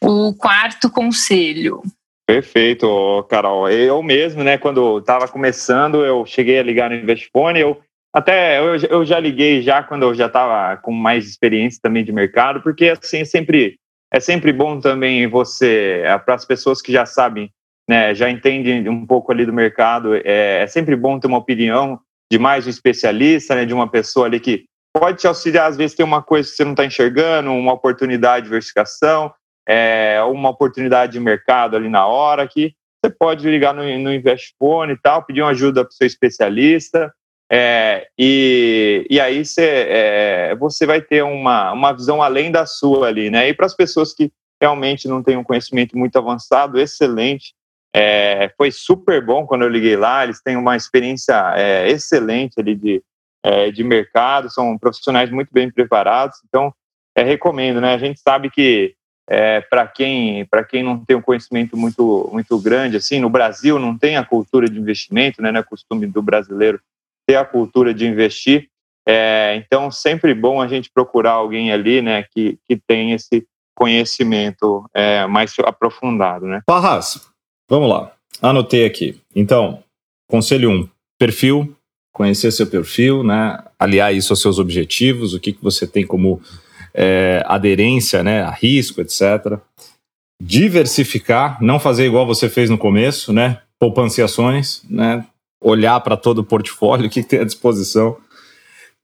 o 0.01 0.33
quarto 0.33 0.89
conselho. 0.89 1.81
Perfeito, 2.27 3.25
Carol. 3.29 3.69
Eu 3.69 4.01
mesmo, 4.01 4.43
né, 4.43 4.57
quando 4.57 4.99
estava 4.99 5.27
começando, 5.27 6.05
eu 6.05 6.25
cheguei 6.25 6.59
a 6.59 6.63
ligar 6.63 6.89
no 6.89 6.95
Investfone, 6.95 7.59
eu 7.59 7.81
até 8.13 8.59
eu, 8.59 8.75
eu 8.75 9.05
já 9.05 9.19
liguei 9.19 9.61
já 9.61 9.81
quando 9.81 10.03
eu 10.03 10.13
já 10.13 10.27
estava 10.27 10.77
com 10.77 10.91
mais 10.91 11.27
experiência 11.27 11.79
também 11.81 12.03
de 12.03 12.11
mercado, 12.11 12.61
porque 12.61 12.89
assim 12.89 13.19
é 13.19 13.25
sempre 13.25 13.77
é 14.13 14.19
sempre 14.19 14.51
bom 14.51 14.79
também 14.79 15.25
você 15.27 16.01
é, 16.03 16.17
para 16.17 16.35
as 16.35 16.43
pessoas 16.43 16.81
que 16.81 16.91
já 16.91 17.05
sabem, 17.05 17.49
né, 17.89 18.13
já 18.13 18.29
entendem 18.29 18.87
um 18.89 19.05
pouco 19.05 19.31
ali 19.31 19.45
do 19.45 19.53
mercado, 19.53 20.13
é, 20.15 20.63
é 20.63 20.67
sempre 20.67 20.95
bom 20.95 21.17
ter 21.17 21.27
uma 21.27 21.37
opinião 21.37 21.99
de 22.29 22.37
mais 22.37 22.67
um 22.67 22.69
especialista, 22.69 23.55
né, 23.55 23.65
de 23.65 23.73
uma 23.73 23.89
pessoa 23.89 24.25
ali 24.25 24.39
que 24.39 24.65
pode 24.93 25.19
te 25.19 25.27
auxiliar 25.27 25.69
às 25.69 25.77
vezes 25.77 25.95
tem 25.95 26.05
uma 26.05 26.21
coisa 26.21 26.49
que 26.49 26.55
você 26.55 26.65
não 26.65 26.71
está 26.71 26.85
enxergando, 26.85 27.53
uma 27.53 27.71
oportunidade 27.71 28.43
de 28.43 28.49
diversificação, 28.49 29.33
é, 29.67 30.21
uma 30.23 30.49
oportunidade 30.49 31.13
de 31.13 31.19
mercado 31.21 31.77
ali 31.77 31.87
na 31.87 32.05
hora 32.05 32.45
que 32.45 32.73
você 33.03 33.13
pode 33.13 33.49
ligar 33.49 33.73
no, 33.73 33.83
no 33.99 34.13
Investphone 34.13 34.93
e 34.93 34.97
tal, 34.97 35.23
pedir 35.23 35.41
uma 35.41 35.51
ajuda 35.51 35.83
para 35.83 35.89
o 35.89 35.93
seu 35.93 36.05
especialista. 36.05 37.11
É, 37.53 38.07
e, 38.17 39.05
e 39.09 39.19
aí 39.19 39.43
você, 39.43 39.85
é, 39.89 40.55
você 40.55 40.85
vai 40.85 41.01
ter 41.01 41.21
uma, 41.21 41.73
uma 41.73 41.91
visão 41.91 42.23
além 42.23 42.49
da 42.49 42.65
sua 42.65 43.09
ali, 43.09 43.29
né? 43.29 43.49
E 43.49 43.53
para 43.53 43.65
as 43.65 43.75
pessoas 43.75 44.13
que 44.13 44.31
realmente 44.61 45.05
não 45.05 45.21
têm 45.21 45.35
um 45.35 45.43
conhecimento 45.43 45.97
muito 45.97 46.17
avançado, 46.17 46.79
excelente. 46.79 47.53
É, 47.93 48.49
foi 48.57 48.71
super 48.71 49.25
bom 49.25 49.45
quando 49.45 49.63
eu 49.63 49.67
liguei 49.67 49.97
lá, 49.97 50.23
eles 50.23 50.41
têm 50.41 50.55
uma 50.55 50.77
experiência 50.77 51.53
é, 51.57 51.89
excelente 51.89 52.57
ali 52.57 52.73
de, 52.73 53.03
é, 53.43 53.69
de 53.69 53.83
mercado, 53.83 54.49
são 54.49 54.77
profissionais 54.77 55.29
muito 55.29 55.49
bem 55.51 55.69
preparados, 55.69 56.37
então 56.47 56.73
é, 57.13 57.21
recomendo, 57.21 57.81
né? 57.81 57.93
A 57.93 57.97
gente 57.97 58.21
sabe 58.21 58.49
que 58.49 58.95
para 59.69 59.87
quem 59.87 60.45
para 60.45 60.63
quem 60.63 60.83
não 60.83 61.05
tem 61.05 61.15
um 61.15 61.21
conhecimento 61.21 61.77
muito 61.77 62.29
muito 62.33 62.59
grande 62.59 62.97
assim 62.97 63.17
no 63.17 63.29
Brasil 63.29 63.79
não 63.79 63.97
tem 63.97 64.17
a 64.17 64.25
cultura 64.25 64.67
de 64.67 64.77
investimento 64.77 65.41
né 65.41 65.53
não 65.53 65.61
é 65.61 65.63
costume 65.63 66.05
do 66.05 66.21
brasileiro 66.21 66.81
ter 67.27 67.35
a 67.35 67.45
cultura 67.45 67.93
de 67.93 68.05
investir. 68.05 68.67
É, 69.07 69.55
então, 69.55 69.89
sempre 69.89 70.33
bom 70.33 70.61
a 70.61 70.67
gente 70.67 70.89
procurar 70.93 71.31
alguém 71.31 71.71
ali, 71.71 72.01
né, 72.01 72.23
que, 72.31 72.57
que 72.67 72.75
tem 72.75 73.13
esse 73.13 73.45
conhecimento 73.75 74.85
é, 74.93 75.25
mais 75.25 75.53
aprofundado, 75.65 76.45
né? 76.45 76.61
Parras, 76.65 77.27
vamos 77.67 77.89
lá. 77.89 78.11
Anotei 78.41 78.85
aqui. 78.85 79.19
Então, 79.35 79.83
conselho 80.29 80.69
1, 80.69 80.73
um, 80.73 80.89
perfil, 81.17 81.75
conhecer 82.13 82.51
seu 82.51 82.67
perfil, 82.67 83.23
né, 83.23 83.57
aliar 83.79 84.13
isso 84.13 84.33
aos 84.33 84.41
seus 84.41 84.59
objetivos, 84.59 85.33
o 85.33 85.39
que, 85.39 85.53
que 85.53 85.63
você 85.63 85.87
tem 85.87 86.05
como 86.05 86.41
é, 86.93 87.43
aderência, 87.45 88.23
né, 88.23 88.43
a 88.43 88.51
risco, 88.51 89.01
etc. 89.01 89.59
Diversificar, 90.41 91.61
não 91.61 91.79
fazer 91.79 92.05
igual 92.05 92.25
você 92.25 92.49
fez 92.49 92.69
no 92.69 92.77
começo, 92.77 93.31
né, 93.33 93.61
poupança 93.79 94.23
ações, 94.23 94.83
né, 94.89 95.25
olhar 95.61 95.99
para 96.01 96.17
todo 96.17 96.39
o 96.39 96.43
portfólio, 96.43 97.05
o 97.07 97.09
que, 97.09 97.23
tem 97.23 97.39
à 97.39 97.43
disposição, 97.45 98.17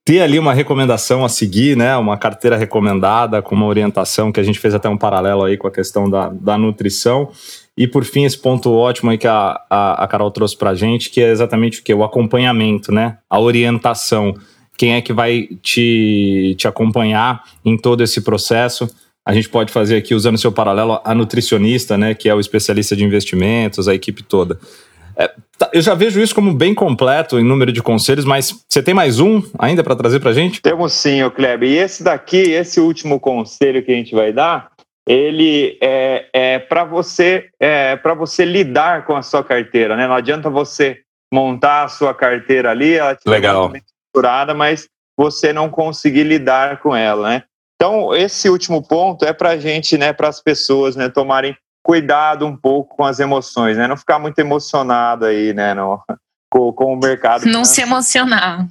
ter 0.04 0.22
ali 0.22 0.40
uma 0.40 0.54
recomendação 0.54 1.24
a 1.24 1.30
seguir, 1.30 1.76
né? 1.76 1.96
Uma 1.98 2.18
carteira 2.18 2.56
recomendada 2.56 3.42
com 3.42 3.54
uma 3.54 3.66
orientação 3.66 4.32
que 4.32 4.40
a 4.40 4.44
gente 4.44 4.58
fez 4.58 4.74
até 4.74 4.88
um 4.88 4.98
paralelo 4.98 5.44
aí 5.44 5.58
com 5.58 5.68
a 5.68 5.72
questão 5.72 6.10
da, 6.10 6.30
da 6.30 6.58
nutrição. 6.58 7.30
E 7.78 7.86
por 7.86 8.06
fim, 8.06 8.24
esse 8.24 8.38
ponto 8.38 8.72
ótimo 8.72 9.12
aí 9.12 9.18
que 9.18 9.28
a, 9.28 9.60
a, 9.70 10.04
a 10.04 10.08
Carol 10.08 10.32
trouxe 10.32 10.58
para 10.58 10.70
a 10.70 10.76
gente, 10.76 11.10
que 11.10 11.22
é 11.22 11.30
exatamente 11.30 11.82
o 11.82 11.84
que? 11.84 11.94
O 11.94 12.06
acompanhamento, 12.06 12.90
né? 12.92 13.18
A 13.30 13.38
orientação. 13.38 14.34
Quem 14.78 14.94
é 14.94 15.02
que 15.02 15.12
vai 15.12 15.50
te, 15.62 16.56
te 16.58 16.68
acompanhar 16.70 17.44
em 17.66 17.78
todo 17.78 18.02
esse 18.02 18.22
processo? 18.22 18.88
A 19.26 19.34
gente 19.34 19.50
pode 19.50 19.74
fazer 19.74 19.98
aqui, 19.98 20.16
usando 20.16 20.38
seu 20.38 20.54
paralelo, 20.54 21.02
a 21.04 21.14
nutricionista, 21.14 21.98
né? 21.98 22.14
Que 22.14 22.30
é 22.30 22.34
o 22.34 22.40
especialista 22.40 22.96
de 22.96 23.04
investimentos, 23.04 23.90
a 23.90 23.94
equipe 23.94 24.24
toda. 24.24 24.58
É, 25.18 25.34
tá, 25.58 25.70
eu 25.74 25.82
já 25.82 25.96
vejo 25.96 26.22
isso 26.22 26.36
como 26.36 26.54
bem 26.54 26.76
completo 26.76 27.40
em 27.40 27.44
número 27.44 27.72
de 27.72 27.82
conselhos, 27.82 28.24
mas 28.24 28.64
você 28.70 28.84
tem 28.84 28.94
mais 28.94 29.20
um 29.20 29.42
ainda 29.58 29.84
para 29.84 29.96
trazer 29.96 30.20
para 30.20 30.30
a 30.30 30.34
gente? 30.34 30.62
Temos 30.62 30.94
sim, 30.94 31.24
o 31.24 31.32
Kleber. 31.32 31.70
E 31.70 31.78
esse 31.78 32.04
daqui, 32.04 32.38
esse 32.38 32.80
último 32.80 33.20
conselho 33.20 33.84
que 33.84 33.92
a 33.92 33.96
gente 33.96 34.14
vai 34.14 34.32
dar, 34.32 34.72
ele 35.08 35.78
é, 35.82 36.26
é 36.34 36.60
para 36.60 36.84
você 36.84 37.50
é 37.60 37.96
para 37.96 38.14
você 38.14 38.46
lidar 38.46 39.06
com 39.06 39.16
a 39.16 39.24
sua 39.24 39.44
carteira, 39.44 39.96
né? 39.96 40.08
Não 40.08 40.16
adianta 40.16 40.50
você 40.50 41.00
montar 41.34 41.86
a 41.86 41.88
sua 41.88 42.14
carteira 42.14 42.70
ali, 42.70 42.94
ela 42.94 43.18
Legal. 43.26 43.74
estruturada, 43.76 44.54
mas 44.54 44.88
você 45.18 45.52
não 45.52 45.70
conseguir 45.70 46.24
lidar 46.24 46.80
com 46.80 46.96
ela, 46.96 47.30
né? 47.30 47.44
Então, 47.76 48.16
esse 48.16 48.50
último 48.50 48.86
ponto 48.86 49.24
é 49.24 49.34
para 49.34 49.50
a 49.50 49.58
gente, 49.58 49.98
né, 49.98 50.12
para 50.12 50.28
as 50.28 50.42
pessoas, 50.42 50.96
né, 50.96 51.10
tomarem 51.10 51.56
cuidado 51.88 52.46
um 52.46 52.54
pouco 52.54 52.98
com 52.98 53.06
as 53.06 53.18
emoções, 53.18 53.78
né? 53.78 53.88
Não 53.88 53.96
ficar 53.96 54.20
muito 54.20 54.38
emocionado 54.40 55.24
aí, 55.24 55.54
né? 55.54 55.74
No, 55.74 56.02
com, 56.52 56.74
com 56.74 56.94
o 56.94 57.00
mercado. 57.00 57.46
Não 57.46 57.64
se 57.64 57.82
emocionar. 57.82 58.68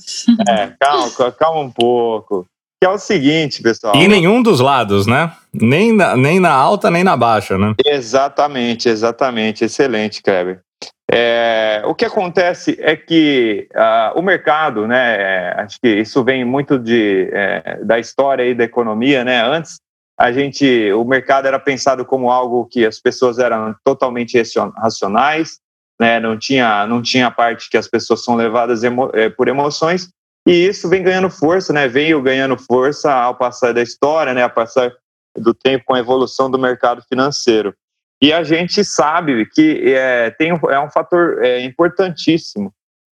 É, 0.47 0.73
calma, 0.79 1.33
calma 1.33 1.61
um 1.63 1.71
pouco. 1.71 2.47
Que 2.79 2.87
é 2.87 2.91
o 2.91 2.99
seguinte, 2.99 3.63
pessoal. 3.63 3.97
E 3.97 4.07
nenhum 4.07 4.43
dos 4.43 4.61
lados, 4.61 5.07
né? 5.07 5.33
Nem 5.51 5.97
na, 5.97 6.15
nem 6.15 6.39
na 6.39 6.53
alta, 6.53 6.91
nem 6.91 7.03
na 7.03 7.17
baixa, 7.17 7.57
né? 7.57 7.73
Exatamente, 7.87 8.87
exatamente. 8.87 9.65
Excelente, 9.65 10.23
Kleber. 10.23 10.61
É, 11.11 11.83
o 11.87 11.95
que 11.95 12.05
acontece 12.05 12.77
é 12.79 12.95
que 12.97 13.67
uh, 13.73 14.19
o 14.19 14.21
mercado, 14.21 14.87
né, 14.87 15.17
é, 15.17 15.55
acho 15.61 15.79
que 15.81 15.89
isso 15.89 16.23
vem 16.23 16.45
muito 16.45 16.79
de, 16.79 17.31
é, 17.33 17.79
da 17.83 17.99
história 17.99 18.45
aí 18.45 18.55
da 18.55 18.65
economia, 18.65 19.25
né, 19.25 19.41
antes 19.43 19.77
a 20.19 20.33
gente, 20.33 20.93
o 20.93 21.05
mercado 21.05 21.47
era 21.47 21.59
pensado 21.59 22.05
como 22.05 22.31
algo 22.31 22.67
que 22.67 22.87
as 22.87 22.99
pessoas 22.99 23.39
eram 23.39 23.75
totalmente 23.85 24.41
racionais, 24.77 25.59
né? 26.01 26.19
Não 26.19 26.39
tinha, 26.39 26.87
não 26.87 27.03
tinha 27.03 27.27
a 27.27 27.31
parte 27.31 27.69
que 27.69 27.77
as 27.77 27.87
pessoas 27.87 28.25
são 28.25 28.35
levadas 28.35 28.83
emo, 28.83 29.11
é, 29.13 29.29
por 29.29 29.47
emoções. 29.47 30.09
E 30.47 30.53
isso 30.53 30.89
vem 30.89 31.03
ganhando 31.03 31.29
força, 31.29 31.73
né? 31.73 31.87
Veio 31.87 32.23
ganhando 32.23 32.57
força 32.57 33.13
ao 33.13 33.35
passar 33.35 33.75
da 33.75 33.83
história, 33.83 34.33
né? 34.33 34.43
Ao 34.43 34.51
passar 34.51 34.93
do 35.37 35.53
tempo 35.53 35.85
com 35.85 35.95
a 35.95 35.99
evolução 35.99 36.51
do 36.51 36.59
mercado 36.59 37.03
financeiro. 37.03 37.75
E 38.23 38.33
a 38.33 38.43
gente 38.43 38.83
sabe 38.85 39.45
que 39.47 39.93
é, 39.95 40.31
tem, 40.31 40.49
é 40.49 40.81
um 40.81 40.91
fator 40.91 41.45
é, 41.45 41.61
importantíssimo 41.61 42.73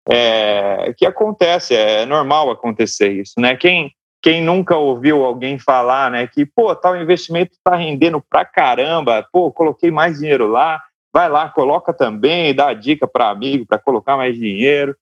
é, 0.08 0.94
que 0.96 1.04
acontece, 1.04 1.74
é 1.74 2.06
normal 2.06 2.50
acontecer 2.50 3.10
isso, 3.10 3.34
né? 3.38 3.56
Quem 3.56 3.92
quem 4.22 4.40
nunca 4.40 4.76
ouviu 4.76 5.24
alguém 5.24 5.58
falar, 5.58 6.10
né, 6.10 6.26
que, 6.28 6.46
pô, 6.46 6.74
tal 6.76 6.96
investimento 6.96 7.52
está 7.54 7.74
rendendo 7.74 8.22
pra 8.30 8.44
caramba, 8.44 9.26
pô, 9.32 9.50
coloquei 9.50 9.90
mais 9.90 10.20
dinheiro 10.20 10.46
lá, 10.46 10.80
vai 11.12 11.28
lá, 11.28 11.48
coloca 11.48 11.92
também, 11.92 12.54
dá 12.54 12.72
dica 12.72 13.06
para 13.06 13.28
amigo 13.28 13.66
para 13.66 13.78
colocar 13.78 14.16
mais 14.16 14.36
dinheiro. 14.36 14.96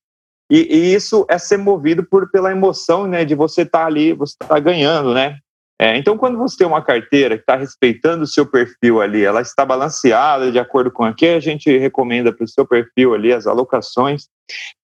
E, 0.51 0.67
e, 0.75 0.95
isso 0.95 1.27
é 1.29 1.39
ser 1.39 1.59
movido 1.59 2.03
por, 2.03 2.31
pela 2.31 2.51
emoção, 2.51 3.07
né, 3.07 3.25
de 3.25 3.35
você 3.35 3.63
estar 3.63 3.81
tá 3.81 3.87
ali, 3.87 4.15
você 4.15 4.35
está 4.43 4.59
ganhando, 4.59 5.13
né? 5.13 5.39
É, 5.83 5.97
então, 5.97 6.19
quando 6.19 6.37
você 6.37 6.59
tem 6.59 6.67
uma 6.67 6.83
carteira 6.83 7.37
que 7.37 7.43
está 7.43 7.57
respeitando 7.57 8.25
o 8.25 8.27
seu 8.27 8.45
perfil 8.45 9.01
ali, 9.01 9.25
ela 9.25 9.41
está 9.41 9.65
balanceada 9.65 10.53
de 10.53 10.59
acordo 10.59 10.91
com 10.91 11.09
o 11.09 11.15
que 11.15 11.29
a 11.29 11.41
gente 11.41 11.75
recomenda 11.79 12.31
para 12.31 12.45
o 12.45 12.49
seu 12.49 12.67
perfil 12.67 13.15
ali, 13.15 13.33
as 13.33 13.47
alocações, 13.47 14.29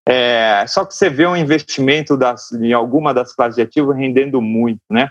é, 0.08 0.64
só 0.66 0.86
que 0.86 0.94
você 0.94 1.10
vê 1.10 1.26
um 1.26 1.36
investimento 1.36 2.16
das, 2.16 2.50
em 2.52 2.72
alguma 2.72 3.12
das 3.12 3.34
classes 3.34 3.56
de 3.56 3.60
ativo 3.60 3.92
rendendo 3.92 4.40
muito, 4.40 4.80
né? 4.90 5.10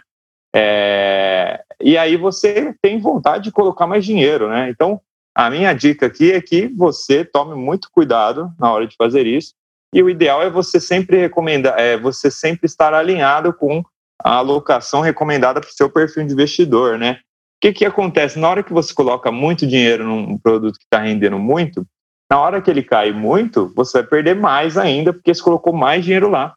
É, 0.56 1.64
e 1.80 2.00
aí 2.00 2.18
você 2.18 2.74
tem 2.82 3.00
vontade 3.00 3.44
de 3.44 3.52
colocar 3.52 3.86
mais 3.86 4.04
dinheiro, 4.04 4.50
né? 4.50 4.72
Então, 4.72 5.00
a 5.36 5.52
minha 5.52 5.72
dica 5.72 6.08
aqui 6.08 6.32
é 6.32 6.42
que 6.42 6.68
você 6.68 7.24
tome 7.24 7.54
muito 7.54 7.90
cuidado 7.92 8.52
na 8.58 8.72
hora 8.72 8.88
de 8.88 8.96
fazer 8.96 9.28
isso. 9.28 9.54
E 9.94 10.02
o 10.02 10.10
ideal 10.10 10.42
é 10.42 10.50
você 10.50 10.80
sempre 10.80 11.18
recomendar, 11.18 11.80
é 11.80 11.96
você 11.96 12.32
sempre 12.32 12.66
estar 12.66 12.92
alinhado 12.92 13.54
com 13.54 13.84
a 14.24 14.36
alocação 14.36 15.02
recomendada 15.02 15.60
para 15.60 15.70
o 15.70 15.74
seu 15.74 15.90
perfil 15.90 16.26
de 16.26 16.34
investidor, 16.34 16.98
né? 16.98 17.20
O 17.58 17.62
que, 17.62 17.74
que 17.74 17.86
acontece? 17.86 18.38
Na 18.38 18.50
hora 18.50 18.64
que 18.64 18.74
você 18.74 18.94
coloca 18.94 19.32
muito 19.32 19.66
dinheiro 19.66 20.06
num 20.06 20.38
produto 20.38 20.78
que 20.78 20.84
está 20.84 21.00
rendendo 21.00 21.40
muito, 21.40 21.86
na 22.30 22.40
hora 22.40 22.62
que 22.62 22.70
ele 22.70 22.84
cai 22.84 23.12
muito, 23.12 23.72
você 23.76 24.00
vai 24.00 24.08
perder 24.08 24.36
mais 24.36 24.78
ainda, 24.78 25.14
porque 25.14 25.34
você 25.34 25.42
colocou 25.42 25.74
mais 25.74 26.04
dinheiro 26.04 26.30
lá. 26.30 26.54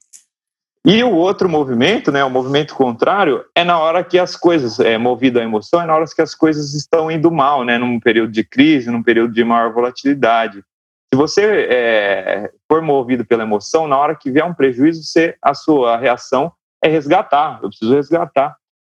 E 0.84 1.02
o 1.04 1.12
outro 1.12 1.48
movimento, 1.48 2.10
né, 2.10 2.24
o 2.24 2.30
movimento 2.30 2.74
contrário, 2.74 3.44
é 3.54 3.62
na 3.62 3.78
hora 3.78 4.02
que 4.02 4.18
as 4.18 4.36
coisas, 4.36 4.80
é 4.80 4.96
movido 4.96 5.38
à 5.38 5.42
emoção, 5.42 5.82
é 5.82 5.86
na 5.86 5.94
hora 5.94 6.06
que 6.06 6.22
as 6.22 6.34
coisas 6.34 6.72
estão 6.72 7.10
indo 7.10 7.30
mal, 7.30 7.64
né, 7.64 7.76
num 7.76 8.00
período 8.00 8.32
de 8.32 8.42
crise, 8.42 8.90
num 8.90 9.02
período 9.02 9.34
de 9.34 9.44
maior 9.44 9.72
volatilidade. 9.72 10.62
Se 11.12 11.16
você 11.16 11.66
é, 11.70 12.50
for 12.66 12.80
movido 12.80 13.24
pela 13.24 13.42
emoção, 13.42 13.86
na 13.86 13.98
hora 13.98 14.14
que 14.14 14.30
vier 14.30 14.44
um 14.44 14.54
prejuízo, 14.54 15.02
você, 15.02 15.36
a 15.42 15.52
sua 15.52 15.96
reação 15.96 16.52
é 16.82 16.88
resgatar, 16.88 17.60
eu 17.62 17.68
preciso 17.68 17.94
resgatar. 17.94 18.56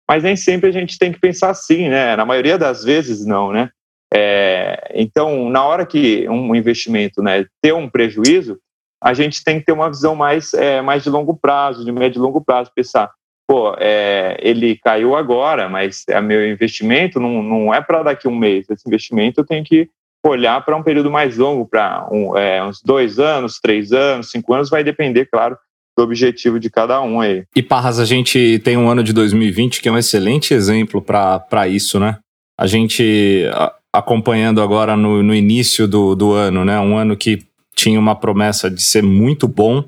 Mas 0.09 0.23
nem 0.23 0.37
sempre 0.37 0.69
a 0.69 0.73
gente 0.73 0.99
tem 0.99 1.13
que 1.13 1.21
pensar 1.21 1.51
assim, 1.51 1.89
né? 1.89 2.17
Na 2.17 2.25
maioria 2.25 2.59
das 2.59 2.83
vezes, 2.83 3.25
não, 3.25 3.53
né? 3.53 3.71
É, 4.13 4.91
então, 4.95 5.49
na 5.49 5.65
hora 5.65 5.87
que 5.87 6.29
um 6.29 6.55
investimento 6.55 7.23
né, 7.23 7.47
ter 7.63 7.73
um 7.73 7.89
prejuízo, 7.89 8.59
a 9.03 9.15
gente 9.15 9.43
tem 9.45 9.61
que 9.61 9.67
ter 9.67 9.73
uma 9.73 9.89
visão 9.89 10.15
mais, 10.17 10.53
é, 10.53 10.83
mais 10.83 11.05
de 11.05 11.11
longo 11.11 11.37
prazo, 11.37 11.85
de 11.85 11.93
médio 11.93 12.19
e 12.19 12.23
longo 12.23 12.41
prazo, 12.41 12.73
pensar, 12.75 13.11
pô, 13.49 13.75
é, 13.79 14.37
ele 14.41 14.77
caiu 14.77 15.15
agora, 15.15 15.69
mas 15.69 16.05
é 16.09 16.21
meu 16.21 16.49
investimento 16.49 17.21
não, 17.21 17.43
não 17.43 17.75
é 17.75 17.81
para 17.81 18.03
daqui 18.03 18.27
a 18.27 18.31
um 18.31 18.37
mês. 18.37 18.69
Esse 18.69 18.87
investimento 18.87 19.41
eu 19.41 19.47
tenho 19.47 19.65
que 19.65 19.89
olhar 20.27 20.63
para 20.65 20.77
um 20.77 20.83
período 20.83 21.11
mais 21.11 21.39
longo, 21.39 21.67
para 21.67 22.07
um, 22.11 22.37
é, 22.37 22.63
uns 22.63 22.83
dois 22.83 23.19
anos, 23.19 23.59
três 23.59 23.93
anos, 23.93 24.31
cinco 24.31 24.53
anos, 24.53 24.69
vai 24.69 24.85
depender, 24.85 25.27
claro, 25.27 25.57
do 25.97 26.03
objetivo 26.03 26.59
de 26.59 26.71
cada 26.71 27.01
um 27.03 27.21
aí. 27.21 27.45
E 27.55 27.63
Parras, 27.63 27.99
a 27.99 28.05
gente 28.05 28.61
tem 28.65 28.77
um 28.77 28.89
ano 28.89 29.03
de 29.03 29.13
2020 29.13 29.81
que 29.81 29.89
é 29.89 29.93
um 29.93 29.99
excelente 29.99 30.55
exemplo 30.55 31.03
para 31.03 31.69
isso, 31.69 31.99
né? 31.99 32.19
A 32.59 32.67
gente 32.67 33.45
acompanhando 33.93 34.61
agora 34.61 34.97
no, 34.97 35.23
no 35.23 35.35
início 35.35 35.89
do, 35.89 36.15
do 36.15 36.33
ano, 36.33 36.65
né? 36.65 36.79
Um 36.79 36.97
ano 36.97 37.17
que 37.17 37.41
tinha 37.75 37.99
uma 37.99 38.15
promessa 38.15 38.71
de 38.71 38.83
ser 38.83 39.03
muito 39.03 39.49
bom, 39.49 39.85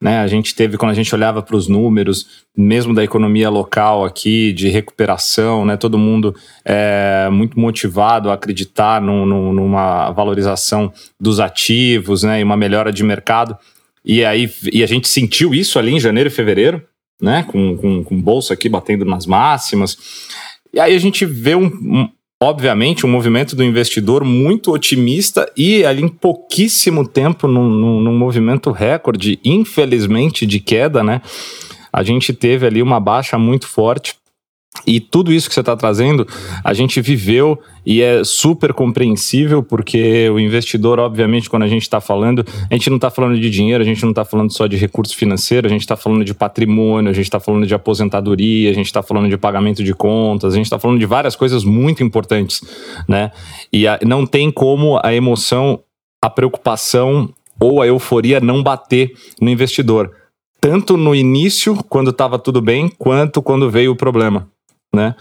né? 0.00 0.18
A 0.18 0.26
gente 0.26 0.54
teve, 0.54 0.76
quando 0.76 0.90
a 0.90 0.94
gente 0.94 1.14
olhava 1.14 1.42
para 1.42 1.56
os 1.56 1.68
números, 1.68 2.44
mesmo 2.56 2.94
da 2.94 3.02
economia 3.02 3.48
local 3.48 4.04
aqui, 4.04 4.52
de 4.52 4.68
recuperação, 4.68 5.64
né? 5.64 5.76
todo 5.76 5.96
mundo 5.96 6.34
é, 6.64 7.28
muito 7.30 7.58
motivado 7.58 8.30
a 8.30 8.34
acreditar 8.34 9.00
no, 9.00 9.24
no, 9.24 9.52
numa 9.54 10.10
valorização 10.10 10.92
dos 11.18 11.40
ativos 11.40 12.22
né? 12.22 12.40
e 12.40 12.44
uma 12.44 12.56
melhora 12.56 12.92
de 12.92 13.02
mercado. 13.02 13.56
E 14.06 14.24
aí 14.24 14.48
e 14.72 14.84
a 14.84 14.86
gente 14.86 15.08
sentiu 15.08 15.52
isso 15.52 15.78
ali 15.78 15.92
em 15.92 16.00
janeiro 16.00 16.28
e 16.28 16.32
fevereiro, 16.32 16.80
né? 17.20 17.44
com, 17.48 17.76
com, 17.76 18.04
com 18.04 18.20
bolsa 18.20 18.54
aqui 18.54 18.68
batendo 18.68 19.04
nas 19.04 19.26
máximas. 19.26 19.98
E 20.72 20.78
aí 20.78 20.94
a 20.94 20.98
gente 20.98 21.26
vê 21.26 21.56
um, 21.56 21.66
um 21.66 22.08
obviamente, 22.40 23.06
um 23.06 23.08
movimento 23.08 23.56
do 23.56 23.64
investidor 23.64 24.22
muito 24.22 24.72
otimista 24.72 25.50
e 25.56 25.84
ali 25.84 26.02
em 26.02 26.08
pouquíssimo 26.08 27.06
tempo, 27.06 27.48
num, 27.48 27.68
num, 27.68 28.00
num, 28.00 28.16
movimento 28.16 28.70
recorde, 28.70 29.40
infelizmente, 29.44 30.46
de 30.46 30.60
queda, 30.60 31.02
né? 31.02 31.22
A 31.92 32.02
gente 32.02 32.32
teve 32.34 32.66
ali 32.66 32.82
uma 32.82 33.00
baixa 33.00 33.38
muito 33.38 33.66
forte. 33.66 34.14
E 34.84 35.00
tudo 35.00 35.32
isso 35.32 35.48
que 35.48 35.54
você 35.54 35.60
está 35.60 35.76
trazendo, 35.76 36.26
a 36.64 36.74
gente 36.74 37.00
viveu 37.00 37.58
e 37.84 38.02
é 38.02 38.24
super 38.24 38.72
compreensível, 38.72 39.62
porque 39.62 40.28
o 40.28 40.40
investidor, 40.40 40.98
obviamente, 40.98 41.48
quando 41.48 41.62
a 41.62 41.68
gente 41.68 41.82
está 41.82 42.00
falando, 42.00 42.44
a 42.68 42.74
gente 42.74 42.90
não 42.90 42.96
está 42.96 43.10
falando 43.10 43.38
de 43.38 43.48
dinheiro, 43.48 43.82
a 43.82 43.86
gente 43.86 44.02
não 44.02 44.10
está 44.10 44.24
falando 44.24 44.52
só 44.52 44.66
de 44.66 44.76
recurso 44.76 45.16
financeiro, 45.16 45.68
a 45.68 45.70
gente 45.70 45.82
está 45.82 45.96
falando 45.96 46.24
de 46.24 46.34
patrimônio, 46.34 47.08
a 47.10 47.12
gente 47.12 47.26
está 47.26 47.38
falando 47.38 47.64
de 47.64 47.74
aposentadoria, 47.74 48.70
a 48.70 48.74
gente 48.74 48.86
está 48.86 49.02
falando 49.02 49.28
de 49.28 49.36
pagamento 49.36 49.84
de 49.84 49.94
contas, 49.94 50.52
a 50.52 50.56
gente 50.56 50.66
está 50.66 50.80
falando 50.80 50.98
de 50.98 51.06
várias 51.06 51.36
coisas 51.36 51.62
muito 51.62 52.02
importantes, 52.02 52.60
né? 53.08 53.30
E 53.72 53.86
a, 53.86 54.00
não 54.04 54.26
tem 54.26 54.50
como 54.50 54.98
a 55.02 55.14
emoção, 55.14 55.80
a 56.20 56.28
preocupação 56.28 57.32
ou 57.60 57.80
a 57.80 57.86
euforia 57.86 58.40
não 58.40 58.62
bater 58.62 59.12
no 59.40 59.48
investidor. 59.48 60.10
Tanto 60.60 60.96
no 60.96 61.14
início, 61.14 61.76
quando 61.88 62.10
estava 62.10 62.36
tudo 62.36 62.60
bem, 62.60 62.90
quanto 62.98 63.40
quando 63.40 63.70
veio 63.70 63.92
o 63.92 63.96
problema 63.96 64.48
né? 64.96 65.14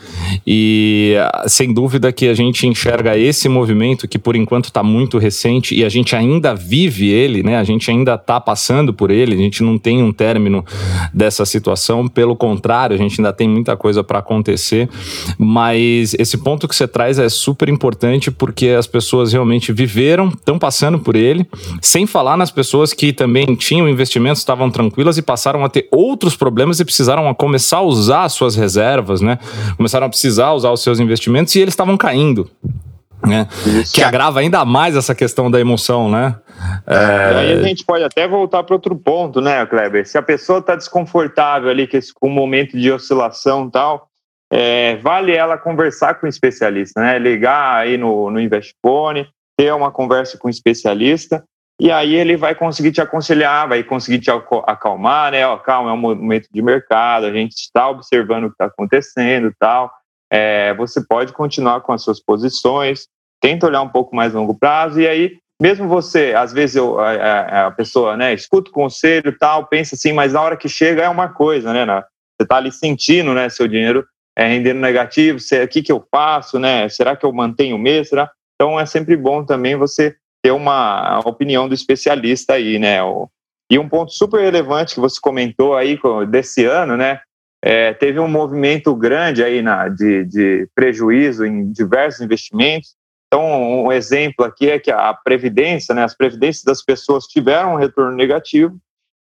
E 0.48 1.16
sem 1.48 1.74
dúvida 1.74 2.12
que 2.12 2.30
a 2.30 2.34
gente 2.34 2.66
enxerga 2.66 3.18
esse 3.18 3.50
movimento 3.50 4.08
que 4.08 4.18
por 4.18 4.36
enquanto 4.36 4.66
está 4.66 4.82
muito 4.82 5.18
recente 5.18 5.76
e 5.76 5.84
a 5.84 5.90
gente 5.90 6.16
ainda 6.16 6.56
vive 6.56 7.10
ele, 7.10 7.44
né? 7.44 7.58
A 7.58 7.64
gente 7.64 7.92
ainda 7.92 8.16
está 8.16 8.40
passando 8.40 8.94
por 8.94 9.12
ele, 9.12 9.36
a 9.36 9.38
gente 9.38 9.62
não 9.62 9.78
tem 9.78 10.02
um 10.02 10.14
término 10.14 10.66
dessa 11.14 11.46
situação, 11.46 12.08
pelo 12.08 12.36
contrário, 12.36 12.96
a 12.96 12.98
gente 12.98 13.20
ainda 13.20 13.34
tem 13.34 13.48
muita 13.48 13.76
coisa 13.76 14.04
para 14.04 14.20
acontecer, 14.20 14.90
mas 15.38 16.16
esse 16.18 16.38
ponto 16.38 16.68
que 16.68 16.76
você 16.76 16.88
traz 16.88 17.20
é 17.20 17.28
super 17.28 17.68
importante 17.68 18.32
porque 18.32 18.70
as 18.70 18.88
pessoas 18.88 19.34
realmente 19.34 19.74
viveram, 19.74 20.30
estão 20.30 20.58
passando 20.58 21.00
por 21.00 21.16
ele, 21.16 21.46
sem 21.82 22.08
falar 22.08 22.38
nas 22.38 22.50
pessoas 22.50 22.94
que 22.94 23.12
também 23.12 23.56
tinham 23.56 23.90
investimentos, 23.90 24.40
estavam 24.40 24.72
tranquilas 24.72 25.18
e 25.18 25.22
passaram 25.22 25.66
a 25.66 25.70
ter 25.70 25.88
outros 25.92 26.36
problemas 26.36 26.80
e 26.80 26.86
precisaram 26.86 27.34
começar 27.34 27.78
a 27.78 27.82
usar 27.82 28.30
suas 28.30 28.56
reservas, 28.56 29.22
né? 29.22 29.38
Começaram 29.78 30.06
a 30.08 30.10
precisar 30.10 30.54
usar 30.54 30.72
os 30.72 30.82
seus 30.82 31.00
investimentos 31.00 31.56
e 31.56 31.60
eles 31.60 31.74
estavam 31.74 31.98
caindo. 31.98 32.50
Né? 33.26 33.48
Que 33.92 34.04
agrava 34.04 34.40
ainda 34.40 34.64
mais 34.64 34.96
essa 34.96 35.16
questão 35.16 35.50
da 35.50 35.60
emoção, 35.60 36.10
né? 36.10 36.36
É... 36.86 36.96
Aí 36.96 37.54
a 37.54 37.64
gente 37.64 37.84
pode 37.84 38.04
até 38.04 38.28
voltar 38.28 38.64
para 38.64 38.76
outro 38.76 38.96
ponto, 38.96 39.42
né, 39.42 39.66
Kleber? 39.66 40.08
Se 40.08 40.18
a 40.18 40.22
pessoa 40.22 40.60
está 40.60 40.76
desconfortável 40.76 41.70
ali 41.70 41.88
com 42.14 42.28
o 42.28 42.32
momento 42.32 42.78
de 42.78 42.92
oscilação 42.92 43.68
e 43.68 43.72
tal, 43.72 44.08
é, 44.52 44.98
vale 44.98 45.36
ela 45.36 45.58
conversar 45.58 46.16
com 46.16 46.28
o 46.28 46.30
especialista, 46.30 47.02
né? 47.02 47.18
Ligar 47.18 47.78
aí 47.78 47.98
no, 47.98 48.30
no 48.30 48.40
Investfone, 48.40 49.28
ter 49.58 49.74
uma 49.74 49.92
conversa 49.92 50.38
com 50.38 50.48
o 50.48 50.52
especialista 50.52 51.44
e 51.80 51.92
aí 51.92 52.16
ele 52.16 52.38
vai 52.38 52.56
conseguir 52.56 52.92
te 52.92 53.02
aconselhar, 53.02 53.68
vai 53.68 53.84
conseguir 53.84 54.20
te 54.20 54.32
acalmar, 54.66 55.32
né? 55.32 55.46
Ó, 55.46 55.58
calma, 55.58 55.90
é 55.90 55.94
um 55.94 55.98
momento 55.98 56.48
de 56.52 56.62
mercado, 56.62 57.26
a 57.26 57.34
gente 57.34 57.56
está 57.56 57.90
observando 57.90 58.46
o 58.46 58.48
que 58.48 58.54
está 58.54 58.66
acontecendo 58.66 59.54
tal. 59.60 59.92
É, 60.32 60.74
você 60.76 61.06
pode 61.06 61.34
continuar 61.34 61.82
com 61.82 61.92
as 61.92 62.02
suas 62.02 62.20
posições, 62.20 63.08
tenta 63.42 63.68
olhar 63.68 63.82
um 63.82 63.90
pouco 63.90 64.16
mais 64.16 64.34
longo 64.34 64.58
prazo, 64.58 65.02
e 65.02 65.08
aí, 65.08 65.38
mesmo 65.62 65.88
você, 65.88 66.34
às 66.34 66.54
vezes 66.54 66.78
eu, 66.78 67.00
a, 67.00 67.68
a 67.68 67.72
pessoa, 67.72 68.16
né, 68.16 68.34
escuta 68.34 68.70
o 68.70 68.74
conselho 68.74 69.38
tal, 69.38 69.68
pensa 69.68 69.96
assim, 69.96 70.14
mas 70.14 70.34
na 70.34 70.42
hora 70.42 70.58
que 70.58 70.70
chega 70.70 71.04
é 71.04 71.10
uma 71.10 71.30
coisa, 71.30 71.74
né? 71.74 71.86
Você 71.86 72.44
está 72.44 72.56
ali 72.56 72.72
sentindo, 72.72 73.34
né, 73.34 73.50
seu 73.50 73.68
dinheiro 73.68 74.06
é, 74.38 74.48
rendendo 74.48 74.80
negativo, 74.80 75.40
o 75.40 75.68
que, 75.68 75.84
que 75.84 75.92
eu 75.92 76.06
faço, 76.10 76.58
né? 76.58 76.88
Será 76.88 77.16
que 77.16 77.26
eu 77.26 77.34
mantenho 77.34 77.76
o 77.76 77.80
mês? 77.80 78.10
Será? 78.10 78.32
Então 78.56 78.80
é 78.80 78.86
sempre 78.86 79.16
bom 79.18 79.46
também 79.46 79.76
você 79.76 80.16
ter 80.46 80.52
uma 80.52 81.22
opinião 81.26 81.68
do 81.68 81.74
especialista 81.74 82.54
aí, 82.54 82.78
né? 82.78 83.00
E 83.68 83.80
um 83.80 83.90
ponto 83.90 84.12
super 84.12 84.40
relevante 84.40 84.94
que 84.94 85.00
você 85.00 85.20
comentou 85.20 85.76
aí 85.76 86.00
desse 86.30 86.64
ano, 86.66 86.96
né? 86.96 87.20
É, 87.64 87.96
teve 87.96 88.20
um 88.20 88.28
movimento 88.28 88.96
grande 88.96 89.44
aí 89.44 89.64
na, 89.64 89.90
de, 89.90 90.24
de 90.26 90.70
prejuízo 90.76 91.48
em 91.48 91.72
diversos 91.72 92.22
investimentos. 92.22 92.96
Então, 93.26 93.86
um 93.86 93.92
exemplo 93.92 94.46
aqui 94.46 94.70
é 94.70 94.78
que 94.78 94.92
a 94.92 95.12
previdência, 95.16 95.96
né, 95.96 96.04
as 96.04 96.16
previdências 96.16 96.64
das 96.64 96.84
pessoas 96.84 97.26
tiveram 97.26 97.74
um 97.74 97.78
retorno 97.78 98.16
negativo 98.16 98.78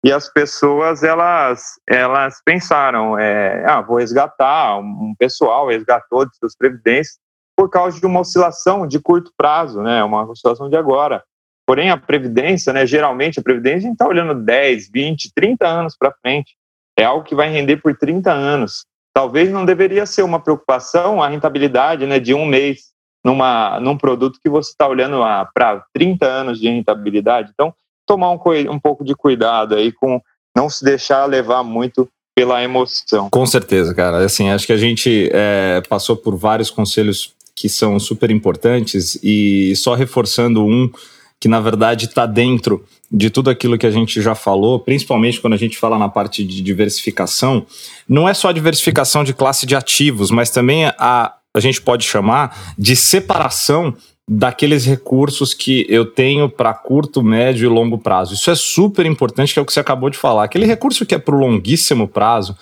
e 0.02 0.10
as 0.10 0.32
pessoas 0.32 1.02
elas 1.02 1.74
elas 1.86 2.40
pensaram, 2.42 3.18
é, 3.18 3.62
ah, 3.66 3.82
vou 3.82 3.98
resgatar 3.98 4.78
um 4.78 5.14
pessoal 5.18 5.68
resgatou 5.68 6.24
de 6.24 6.34
suas 6.38 6.56
previdências 6.56 7.18
por 7.60 7.68
causa 7.68 8.00
de 8.00 8.06
uma 8.06 8.20
oscilação 8.20 8.86
de 8.86 8.98
curto 8.98 9.30
prazo, 9.36 9.82
né? 9.82 10.02
Uma 10.02 10.24
oscilação 10.24 10.70
de 10.70 10.76
agora. 10.76 11.22
Porém, 11.66 11.90
a 11.90 11.96
previdência, 11.98 12.72
né? 12.72 12.86
Geralmente 12.86 13.38
a 13.38 13.42
previdência 13.42 13.86
está 13.86 14.08
olhando 14.08 14.34
10, 14.34 14.88
20, 14.90 15.30
30 15.34 15.68
anos 15.68 15.94
para 15.94 16.10
frente. 16.22 16.56
É 16.98 17.04
algo 17.04 17.22
que 17.22 17.34
vai 17.34 17.50
render 17.50 17.76
por 17.76 17.94
30 17.94 18.32
anos. 18.32 18.86
Talvez 19.12 19.50
não 19.50 19.66
deveria 19.66 20.06
ser 20.06 20.22
uma 20.22 20.40
preocupação 20.40 21.22
a 21.22 21.28
rentabilidade, 21.28 22.06
né? 22.06 22.18
De 22.18 22.32
um 22.32 22.46
mês 22.46 22.92
numa 23.22 23.78
num 23.78 23.98
produto 23.98 24.38
que 24.42 24.48
você 24.48 24.70
está 24.70 24.88
olhando 24.88 25.18
para 25.52 25.84
30 25.92 26.24
anos 26.24 26.58
de 26.58 26.66
rentabilidade. 26.66 27.50
Então, 27.52 27.74
tomar 28.06 28.30
um, 28.30 28.40
um 28.70 28.80
pouco 28.80 29.04
de 29.04 29.14
cuidado 29.14 29.74
aí 29.74 29.92
com 29.92 30.18
não 30.56 30.70
se 30.70 30.82
deixar 30.82 31.26
levar 31.26 31.62
muito 31.62 32.08
pela 32.34 32.62
emoção. 32.62 33.28
Com 33.28 33.44
certeza, 33.44 33.94
cara. 33.94 34.24
Assim, 34.24 34.48
acho 34.48 34.66
que 34.66 34.72
a 34.72 34.78
gente 34.78 35.28
é, 35.30 35.82
passou 35.90 36.16
por 36.16 36.34
vários 36.36 36.70
conselhos 36.70 37.34
que 37.60 37.68
são 37.68 38.00
super 38.00 38.30
importantes 38.30 39.18
e 39.22 39.74
só 39.76 39.94
reforçando 39.94 40.64
um 40.64 40.90
que 41.38 41.46
na 41.46 41.60
verdade 41.60 42.06
está 42.06 42.24
dentro 42.24 42.82
de 43.12 43.28
tudo 43.28 43.50
aquilo 43.50 43.76
que 43.76 43.86
a 43.86 43.90
gente 43.90 44.22
já 44.22 44.34
falou, 44.34 44.78
principalmente 44.78 45.40
quando 45.40 45.52
a 45.52 45.58
gente 45.58 45.76
fala 45.76 45.98
na 45.98 46.08
parte 46.08 46.42
de 46.42 46.62
diversificação, 46.62 47.66
não 48.08 48.26
é 48.26 48.32
só 48.32 48.48
a 48.48 48.52
diversificação 48.52 49.22
de 49.22 49.34
classe 49.34 49.66
de 49.66 49.76
ativos, 49.76 50.30
mas 50.30 50.48
também 50.48 50.86
a, 50.86 51.34
a 51.52 51.60
gente 51.60 51.82
pode 51.82 52.06
chamar 52.06 52.74
de 52.78 52.96
separação 52.96 53.94
daqueles 54.26 54.86
recursos 54.86 55.52
que 55.52 55.84
eu 55.88 56.06
tenho 56.06 56.48
para 56.48 56.72
curto, 56.72 57.22
médio 57.22 57.66
e 57.66 57.68
longo 57.68 57.98
prazo. 57.98 58.32
Isso 58.32 58.50
é 58.50 58.54
super 58.54 59.04
importante, 59.04 59.52
que 59.52 59.58
é 59.58 59.62
o 59.62 59.66
que 59.66 59.72
você 59.72 59.80
acabou 59.80 60.08
de 60.08 60.16
falar. 60.16 60.44
Aquele 60.44 60.64
recurso 60.64 61.04
que 61.04 61.14
é 61.14 61.18
para 61.18 61.34
o 61.34 61.38
longuíssimo 61.38 62.06
prazo, 62.08 62.56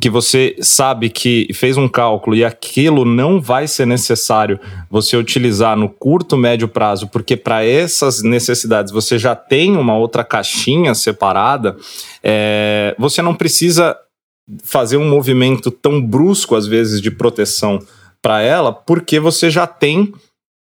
que 0.00 0.08
você 0.08 0.56
sabe 0.60 1.10
que 1.10 1.48
fez 1.52 1.76
um 1.76 1.88
cálculo 1.88 2.34
e 2.34 2.44
aquilo 2.44 3.04
não 3.04 3.40
vai 3.40 3.68
ser 3.68 3.86
necessário 3.86 4.58
você 4.90 5.16
utilizar 5.16 5.76
no 5.76 5.88
curto, 5.88 6.36
médio 6.36 6.66
prazo, 6.66 7.08
porque 7.08 7.36
para 7.36 7.64
essas 7.64 8.22
necessidades 8.22 8.92
você 8.92 9.18
já 9.18 9.36
tem 9.36 9.76
uma 9.76 9.96
outra 9.96 10.24
caixinha 10.24 10.94
separada, 10.94 11.76
é, 12.22 12.96
você 12.98 13.20
não 13.20 13.34
precisa 13.34 13.96
fazer 14.64 14.96
um 14.96 15.08
movimento 15.08 15.70
tão 15.70 16.00
brusco, 16.00 16.56
às 16.56 16.66
vezes, 16.66 17.00
de 17.00 17.10
proteção 17.10 17.78
para 18.20 18.40
ela, 18.40 18.72
porque 18.72 19.20
você 19.20 19.50
já 19.50 19.66
tem 19.66 20.12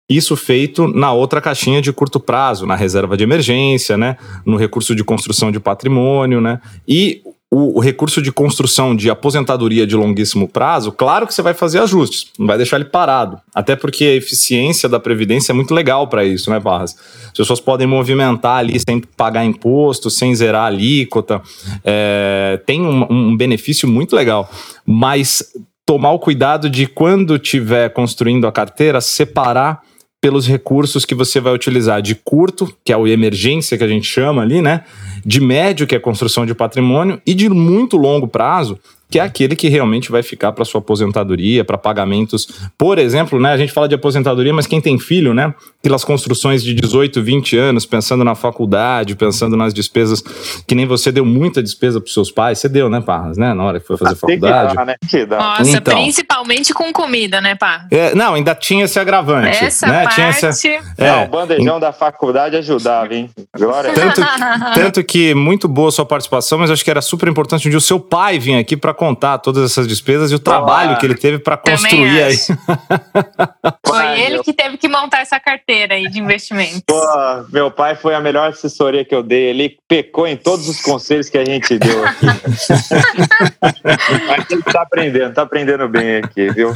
isso 0.09 0.35
feito 0.35 0.87
na 0.87 1.13
outra 1.13 1.39
caixinha 1.39 1.81
de 1.81 1.93
curto 1.93 2.19
prazo, 2.19 2.65
na 2.65 2.75
reserva 2.75 3.15
de 3.15 3.23
emergência, 3.23 3.95
né, 3.95 4.17
no 4.45 4.57
recurso 4.57 4.95
de 4.95 5.03
construção 5.03 5.51
de 5.51 5.59
patrimônio, 5.59 6.41
né, 6.41 6.59
e 6.87 7.21
o, 7.51 7.77
o, 7.77 7.79
recurso 7.79 8.21
de 8.21 8.31
construção 8.31 8.95
de 8.95 9.09
aposentadoria 9.09 9.87
de 9.87 9.95
longuíssimo 9.95 10.47
prazo, 10.47 10.91
claro 10.91 11.25
que 11.25 11.33
você 11.33 11.41
vai 11.41 11.55
fazer 11.55 11.79
ajustes, 11.79 12.27
não 12.37 12.45
vai 12.45 12.57
deixar 12.57 12.75
ele 12.75 12.85
parado. 12.85 13.39
Até 13.55 13.75
porque 13.75 14.03
a 14.03 14.15
eficiência 14.15 14.87
da 14.87 14.99
Previdência 14.99 15.51
é 15.51 15.55
muito 15.55 15.73
legal 15.73 16.07
para 16.07 16.23
isso, 16.23 16.51
né, 16.51 16.59
Barras? 16.59 16.95
As 17.25 17.31
pessoas 17.31 17.59
podem 17.59 17.87
movimentar 17.87 18.57
ali 18.57 18.79
sem 18.79 18.99
pagar 18.99 19.43
imposto, 19.45 20.11
sem 20.11 20.35
zerar 20.35 20.65
alíquota. 20.65 21.41
É, 21.83 22.61
tem 22.67 22.81
um, 22.81 23.07
um 23.09 23.35
benefício 23.35 23.87
muito 23.87 24.15
legal. 24.15 24.49
Mas 24.85 25.43
tomar 25.85 26.11
o 26.11 26.19
cuidado 26.19 26.69
de, 26.69 26.85
quando 26.85 27.35
estiver 27.35 27.89
construindo 27.89 28.45
a 28.45 28.51
carteira, 28.51 29.01
separar 29.01 29.81
pelos 30.21 30.47
recursos 30.47 31.05
que 31.05 31.15
você 31.15 31.39
vai 31.39 31.53
utilizar 31.53 32.01
de 32.01 32.13
curto, 32.15 32.71
que 32.83 32.91
é 32.91 32.97
o 32.97 33.07
emergência 33.07 33.77
que 33.77 33.83
a 33.83 33.87
gente 33.87 34.05
chama 34.05 34.41
ali, 34.41 34.61
né? 34.61 34.83
De 35.25 35.39
médio, 35.39 35.87
que 35.87 35.95
é 35.95 35.99
construção 35.99 36.45
de 36.45 36.53
patrimônio, 36.53 37.21
e 37.25 37.33
de 37.33 37.49
muito 37.49 37.95
longo 37.95 38.27
prazo, 38.27 38.77
que 39.09 39.17
é 39.17 39.21
aquele 39.21 39.55
que 39.55 39.67
realmente 39.67 40.11
vai 40.11 40.21
ficar 40.21 40.51
para 40.51 40.63
sua 40.63 40.79
aposentadoria, 40.79 41.65
para 41.65 41.77
pagamentos. 41.77 42.47
Por 42.77 42.99
exemplo, 42.99 43.39
né, 43.39 43.51
a 43.51 43.57
gente 43.57 43.71
fala 43.71 43.87
de 43.87 43.95
aposentadoria, 43.95 44.53
mas 44.53 44.67
quem 44.67 44.79
tem 44.79 44.99
filho, 44.99 45.33
né, 45.33 45.53
aquelas 45.79 46.03
construções 46.03 46.63
de 46.63 46.73
18, 46.75 47.21
20 47.23 47.57
anos, 47.57 47.85
pensando 47.85 48.23
na 48.23 48.35
faculdade, 48.35 49.15
pensando 49.15 49.57
nas 49.57 49.73
despesas, 49.73 50.21
que 50.67 50.75
nem 50.75 50.85
você 50.85 51.11
deu 51.11 51.25
muita 51.25 51.63
despesa 51.63 51.99
para 51.99 52.11
seus 52.11 52.31
pais, 52.31 52.59
você 52.59 52.69
deu, 52.69 52.89
né, 52.89 53.01
Parras, 53.01 53.37
né, 53.37 53.53
na 53.53 53.63
hora 53.63 53.79
que 53.79 53.87
foi 53.87 53.97
fazer 53.97 54.13
ah, 54.13 54.15
faculdade. 54.15 54.75
Dar, 54.75 54.85
né? 54.85 54.95
Nossa, 55.27 55.77
então, 55.77 55.95
principalmente 55.95 56.73
com 56.73 56.93
comida, 56.93 57.41
né, 57.41 57.55
Parras? 57.55 57.87
É, 57.89 58.13
não, 58.13 58.35
ainda 58.35 58.53
tinha 58.53 58.85
esse 58.85 58.99
agravante. 58.99 59.63
Essa 59.63 59.87
né? 59.87 60.03
parte... 60.03 60.15
Tinha 60.15 60.27
essa, 60.27 60.49
é, 60.97 61.11
não, 61.11 61.23
o 61.23 61.27
bandejão 61.27 61.79
da 61.79 61.91
faculdade 61.91 62.57
ajudava, 62.57 63.13
hein? 63.13 63.29
Glória. 63.57 63.91
Tanto, 63.93 64.21
tanto 64.75 65.03
que 65.03 65.33
muito 65.33 65.67
boa 65.67 65.89
a 65.89 65.91
sua 65.91 66.05
participação, 66.05 66.59
mas 66.59 66.69
acho 66.69 66.83
que 66.83 66.91
era 66.91 67.01
super 67.01 67.27
importante 67.27 67.67
um 67.67 67.71
dia 67.71 67.77
o 67.77 67.81
seu 67.81 67.99
pai 67.99 68.37
vir 68.37 68.55
aqui 68.55 68.75
para 68.75 68.93
contar 68.99 69.37
todas 69.37 69.63
essas 69.63 69.87
despesas 69.87 70.29
e 70.29 70.35
o 70.35 70.39
trabalho 70.39 70.97
que 70.97 71.05
ele 71.05 71.15
teve 71.15 71.39
para 71.39 71.55
construir 71.55 72.21
aí. 72.21 72.35
Foi 73.87 74.19
ele 74.19 74.43
que 74.43 74.51
teve 74.51 74.77
que 74.77 74.89
montar 74.89 75.21
essa 75.21 75.39
carteira 75.39 75.95
aí 75.95 76.09
de 76.09 76.19
investimento. 76.19 76.83
Pô, 76.85 77.01
meu 77.49 77.71
pai 77.71 77.95
foi 77.95 78.13
a 78.13 78.19
melhor 78.19 78.49
assessoria 78.49 79.05
que 79.05 79.15
eu 79.15 79.23
dei. 79.23 79.45
Ele 79.45 79.77
pecou 79.87 80.27
em 80.27 80.35
todos 80.35 80.67
os 80.67 80.81
conselhos 80.81 81.29
que 81.29 81.37
a 81.37 81.45
gente 81.45 81.79
deu 81.79 82.05
aqui. 82.05 82.25
Mas 84.27 84.51
ele 84.51 84.63
tá 84.63 84.81
aprendendo, 84.81 85.33
tá 85.33 85.43
aprendendo 85.43 85.87
bem 85.87 86.17
aqui, 86.17 86.49
viu? 86.49 86.73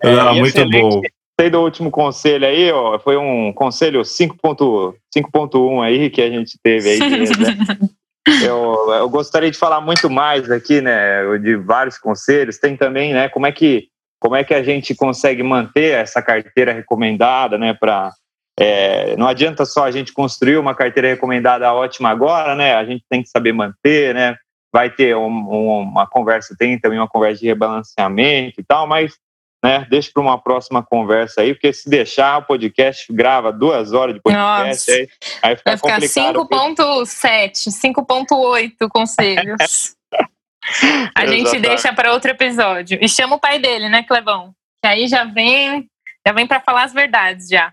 É, 0.00 0.32
muito 0.32 0.70
bom. 0.70 1.02
Sei 1.38 1.50
do 1.50 1.60
último 1.60 1.90
conselho 1.90 2.46
aí, 2.46 2.72
ó, 2.72 2.98
foi 2.98 3.16
um 3.16 3.52
conselho 3.52 4.02
5.1 4.02 5.82
aí 5.82 6.10
que 6.10 6.22
a 6.22 6.30
gente 6.30 6.56
teve 6.62 6.90
aí. 6.90 6.98
Né? 6.98 7.88
Eu, 8.44 8.92
eu 8.92 9.08
gostaria 9.08 9.50
de 9.50 9.58
falar 9.58 9.80
muito 9.80 10.08
mais 10.08 10.50
aqui, 10.50 10.80
né, 10.80 11.38
de 11.38 11.56
vários 11.56 11.98
conselhos. 11.98 12.58
Tem 12.58 12.76
também, 12.76 13.12
né, 13.12 13.28
como 13.28 13.46
é 13.46 13.52
que 13.52 13.88
como 14.20 14.36
é 14.36 14.44
que 14.44 14.54
a 14.54 14.62
gente 14.62 14.94
consegue 14.94 15.42
manter 15.42 15.94
essa 15.94 16.22
carteira 16.22 16.72
recomendada, 16.72 17.58
né, 17.58 17.74
para 17.74 18.12
é, 18.58 19.16
não 19.16 19.26
adianta 19.26 19.64
só 19.64 19.84
a 19.84 19.90
gente 19.90 20.12
construir 20.12 20.58
uma 20.58 20.74
carteira 20.74 21.08
recomendada 21.08 21.72
ótima 21.72 22.10
agora, 22.10 22.54
né? 22.54 22.74
A 22.74 22.84
gente 22.84 23.04
tem 23.08 23.22
que 23.22 23.28
saber 23.28 23.52
manter, 23.52 24.14
né? 24.14 24.36
Vai 24.72 24.90
ter 24.90 25.16
um, 25.16 25.26
um, 25.26 25.80
uma 25.80 26.06
conversa, 26.06 26.54
tem 26.58 26.78
também 26.78 26.98
uma 26.98 27.08
conversa 27.08 27.40
de 27.40 27.46
rebalanceamento 27.46 28.60
e 28.60 28.64
tal, 28.64 28.86
mas 28.86 29.14
né? 29.62 29.86
Deixa 29.88 30.10
para 30.12 30.22
uma 30.22 30.38
próxima 30.38 30.82
conversa 30.82 31.40
aí, 31.40 31.54
porque 31.54 31.72
se 31.72 31.88
deixar 31.88 32.38
o 32.38 32.42
podcast 32.42 33.12
grava 33.12 33.52
duas 33.52 33.92
horas 33.92 34.14
de 34.14 34.20
podcast, 34.20 34.90
aí, 34.90 35.08
aí 35.42 35.56
fica 35.56 35.76
Vai 35.76 36.00
ficar 36.00 36.00
5.7, 36.00 37.68
5.8 37.68 38.88
conselhos. 38.88 39.96
A 41.14 41.26
gente 41.26 41.58
deixa 41.58 41.92
para 41.92 42.12
outro 42.12 42.30
episódio. 42.30 42.98
E 43.00 43.08
chama 43.08 43.36
o 43.36 43.40
pai 43.40 43.58
dele, 43.58 43.88
né, 43.88 44.02
Clebão? 44.04 44.54
Que 44.82 44.88
aí 44.88 45.08
já 45.08 45.24
vem, 45.24 45.88
já 46.26 46.32
vem 46.32 46.46
para 46.46 46.60
falar 46.60 46.84
as 46.84 46.92
verdades 46.92 47.48
já. 47.48 47.72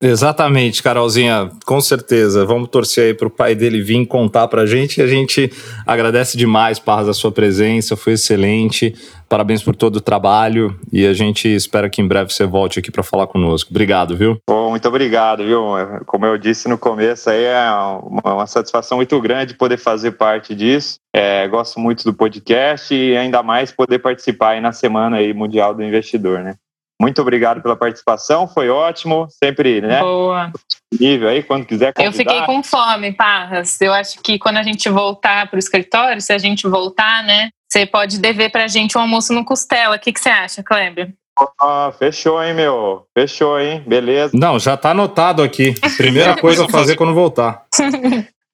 Exatamente, 0.00 0.82
Carolzinha, 0.82 1.50
com 1.66 1.80
certeza. 1.80 2.44
Vamos 2.44 2.68
torcer 2.68 3.06
aí 3.06 3.14
para 3.14 3.28
o 3.28 3.30
pai 3.30 3.54
dele 3.54 3.82
vir 3.82 4.06
contar 4.06 4.48
para 4.48 4.62
a 4.62 4.66
gente. 4.66 4.98
E 4.98 5.02
a 5.02 5.06
gente 5.06 5.52
agradece 5.86 6.36
demais, 6.36 6.78
Parras, 6.78 7.08
a 7.08 7.14
sua 7.14 7.30
presença, 7.30 7.96
foi 7.96 8.14
excelente. 8.14 8.94
Parabéns 9.28 9.62
por 9.62 9.76
todo 9.76 9.96
o 9.96 10.00
trabalho 10.00 10.76
e 10.92 11.06
a 11.06 11.12
gente 11.12 11.46
espera 11.46 11.88
que 11.88 12.02
em 12.02 12.08
breve 12.08 12.32
você 12.32 12.44
volte 12.44 12.80
aqui 12.80 12.90
para 12.90 13.04
falar 13.04 13.28
conosco. 13.28 13.70
Obrigado, 13.70 14.16
viu? 14.16 14.38
Bom, 14.48 14.70
muito 14.70 14.88
obrigado, 14.88 15.44
viu? 15.44 15.62
Como 16.04 16.26
eu 16.26 16.36
disse 16.36 16.68
no 16.68 16.76
começo, 16.76 17.30
aí 17.30 17.44
é 17.44 17.70
uma, 18.02 18.34
uma 18.34 18.46
satisfação 18.48 18.96
muito 18.96 19.20
grande 19.20 19.54
poder 19.54 19.76
fazer 19.76 20.12
parte 20.12 20.52
disso. 20.52 20.98
É, 21.14 21.46
gosto 21.46 21.78
muito 21.78 22.02
do 22.02 22.12
podcast 22.12 22.92
e 22.92 23.16
ainda 23.16 23.40
mais 23.40 23.70
poder 23.70 24.00
participar 24.00 24.50
aí 24.50 24.60
na 24.60 24.72
semana 24.72 25.18
aí 25.18 25.32
mundial 25.32 25.74
do 25.74 25.82
investidor, 25.84 26.40
né? 26.40 26.56
Muito 27.00 27.22
obrigado 27.22 27.62
pela 27.62 27.74
participação, 27.74 28.46
foi 28.46 28.68
ótimo, 28.68 29.26
sempre, 29.42 29.80
né? 29.80 30.00
Boa. 30.00 30.52
Nível 31.00 31.30
aí, 31.30 31.42
quando 31.42 31.64
quiser 31.64 31.94
convidar. 31.94 32.10
Eu 32.10 32.12
fiquei 32.12 32.42
com 32.44 32.62
fome, 32.62 33.12
Parras. 33.12 33.80
Eu 33.80 33.94
acho 33.94 34.20
que 34.20 34.38
quando 34.38 34.58
a 34.58 34.62
gente 34.62 34.86
voltar 34.90 35.48
para 35.48 35.56
o 35.56 35.58
escritório, 35.58 36.20
se 36.20 36.30
a 36.30 36.36
gente 36.36 36.68
voltar, 36.68 37.24
né, 37.24 37.48
você 37.66 37.86
pode 37.86 38.18
dever 38.18 38.50
para 38.50 38.64
a 38.64 38.68
gente 38.68 38.98
um 38.98 39.00
almoço 39.00 39.32
no 39.32 39.46
Costela. 39.46 39.96
O 39.96 39.98
que, 39.98 40.12
que 40.12 40.20
você 40.20 40.28
acha, 40.28 40.62
Kleber? 40.62 41.14
Ah, 41.58 41.90
fechou, 41.98 42.42
hein, 42.42 42.52
meu? 42.52 43.06
Fechou, 43.16 43.58
hein? 43.58 43.82
Beleza. 43.86 44.32
Não, 44.34 44.58
já 44.58 44.76
tá 44.76 44.90
anotado 44.90 45.42
aqui. 45.42 45.72
Primeira 45.96 46.36
coisa 46.40 46.66
a 46.66 46.68
fazer 46.68 46.96
quando 46.96 47.14
voltar. 47.14 47.64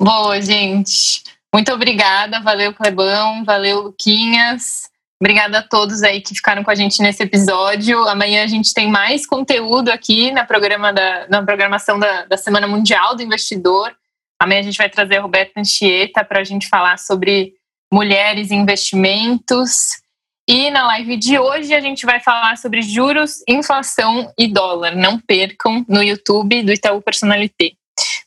Boa, 0.01 0.41
gente. 0.41 1.25
Muito 1.53 1.73
obrigada. 1.73 2.41
Valeu, 2.41 2.73
Clebão. 2.73 3.45
Valeu, 3.45 3.81
Luquinhas. 3.81 4.83
Obrigada 5.21 5.59
a 5.59 5.63
todos 5.63 6.03
aí 6.03 6.21
que 6.21 6.35
ficaram 6.35 6.63
com 6.63 6.71
a 6.71 6.75
gente 6.75 7.01
nesse 7.01 7.23
episódio. 7.23 8.07
Amanhã 8.07 8.45
a 8.45 8.47
gente 8.47 8.75
tem 8.75 8.91
mais 8.91 9.27
conteúdo 9.27 9.89
aqui 9.89 10.31
na, 10.31 10.45
programa 10.45 10.93
da, 10.93 11.27
na 11.29 11.43
programação 11.43 11.99
da, 11.99 12.27
da 12.27 12.37
Semana 12.37 12.67
Mundial 12.67 13.17
do 13.17 13.23
Investidor. 13.23 13.95
Amanhã 14.39 14.61
a 14.61 14.65
gente 14.65 14.77
vai 14.77 14.91
trazer 14.91 15.17
a 15.17 15.23
Roberta 15.23 15.59
Anchieta 15.59 16.23
para 16.23 16.41
a 16.41 16.45
gente 16.45 16.69
falar 16.69 16.99
sobre 16.99 17.55
mulheres 17.91 18.51
e 18.51 18.55
investimentos. 18.55 20.03
E 20.47 20.71
na 20.71 20.87
live 20.87 21.17
de 21.17 21.39
hoje 21.39 21.75
a 21.75 21.81
gente 21.81 22.05
vai 22.05 22.21
falar 22.21 22.59
sobre 22.59 22.83
juros, 22.83 23.43
inflação 23.49 24.31
e 24.39 24.47
dólar. 24.47 24.95
Não 24.95 25.19
percam 25.19 25.85
no 25.89 26.03
YouTube 26.03 26.63
do 26.63 26.73
Itaú 26.73 27.01
Personalité. 27.01 27.73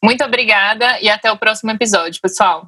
Muito 0.03 0.23
obrigada 0.23 0.99
e 1.01 1.09
até 1.09 1.31
o 1.31 1.37
próximo 1.37 1.69
episódio, 1.69 2.19
pessoal. 2.19 2.67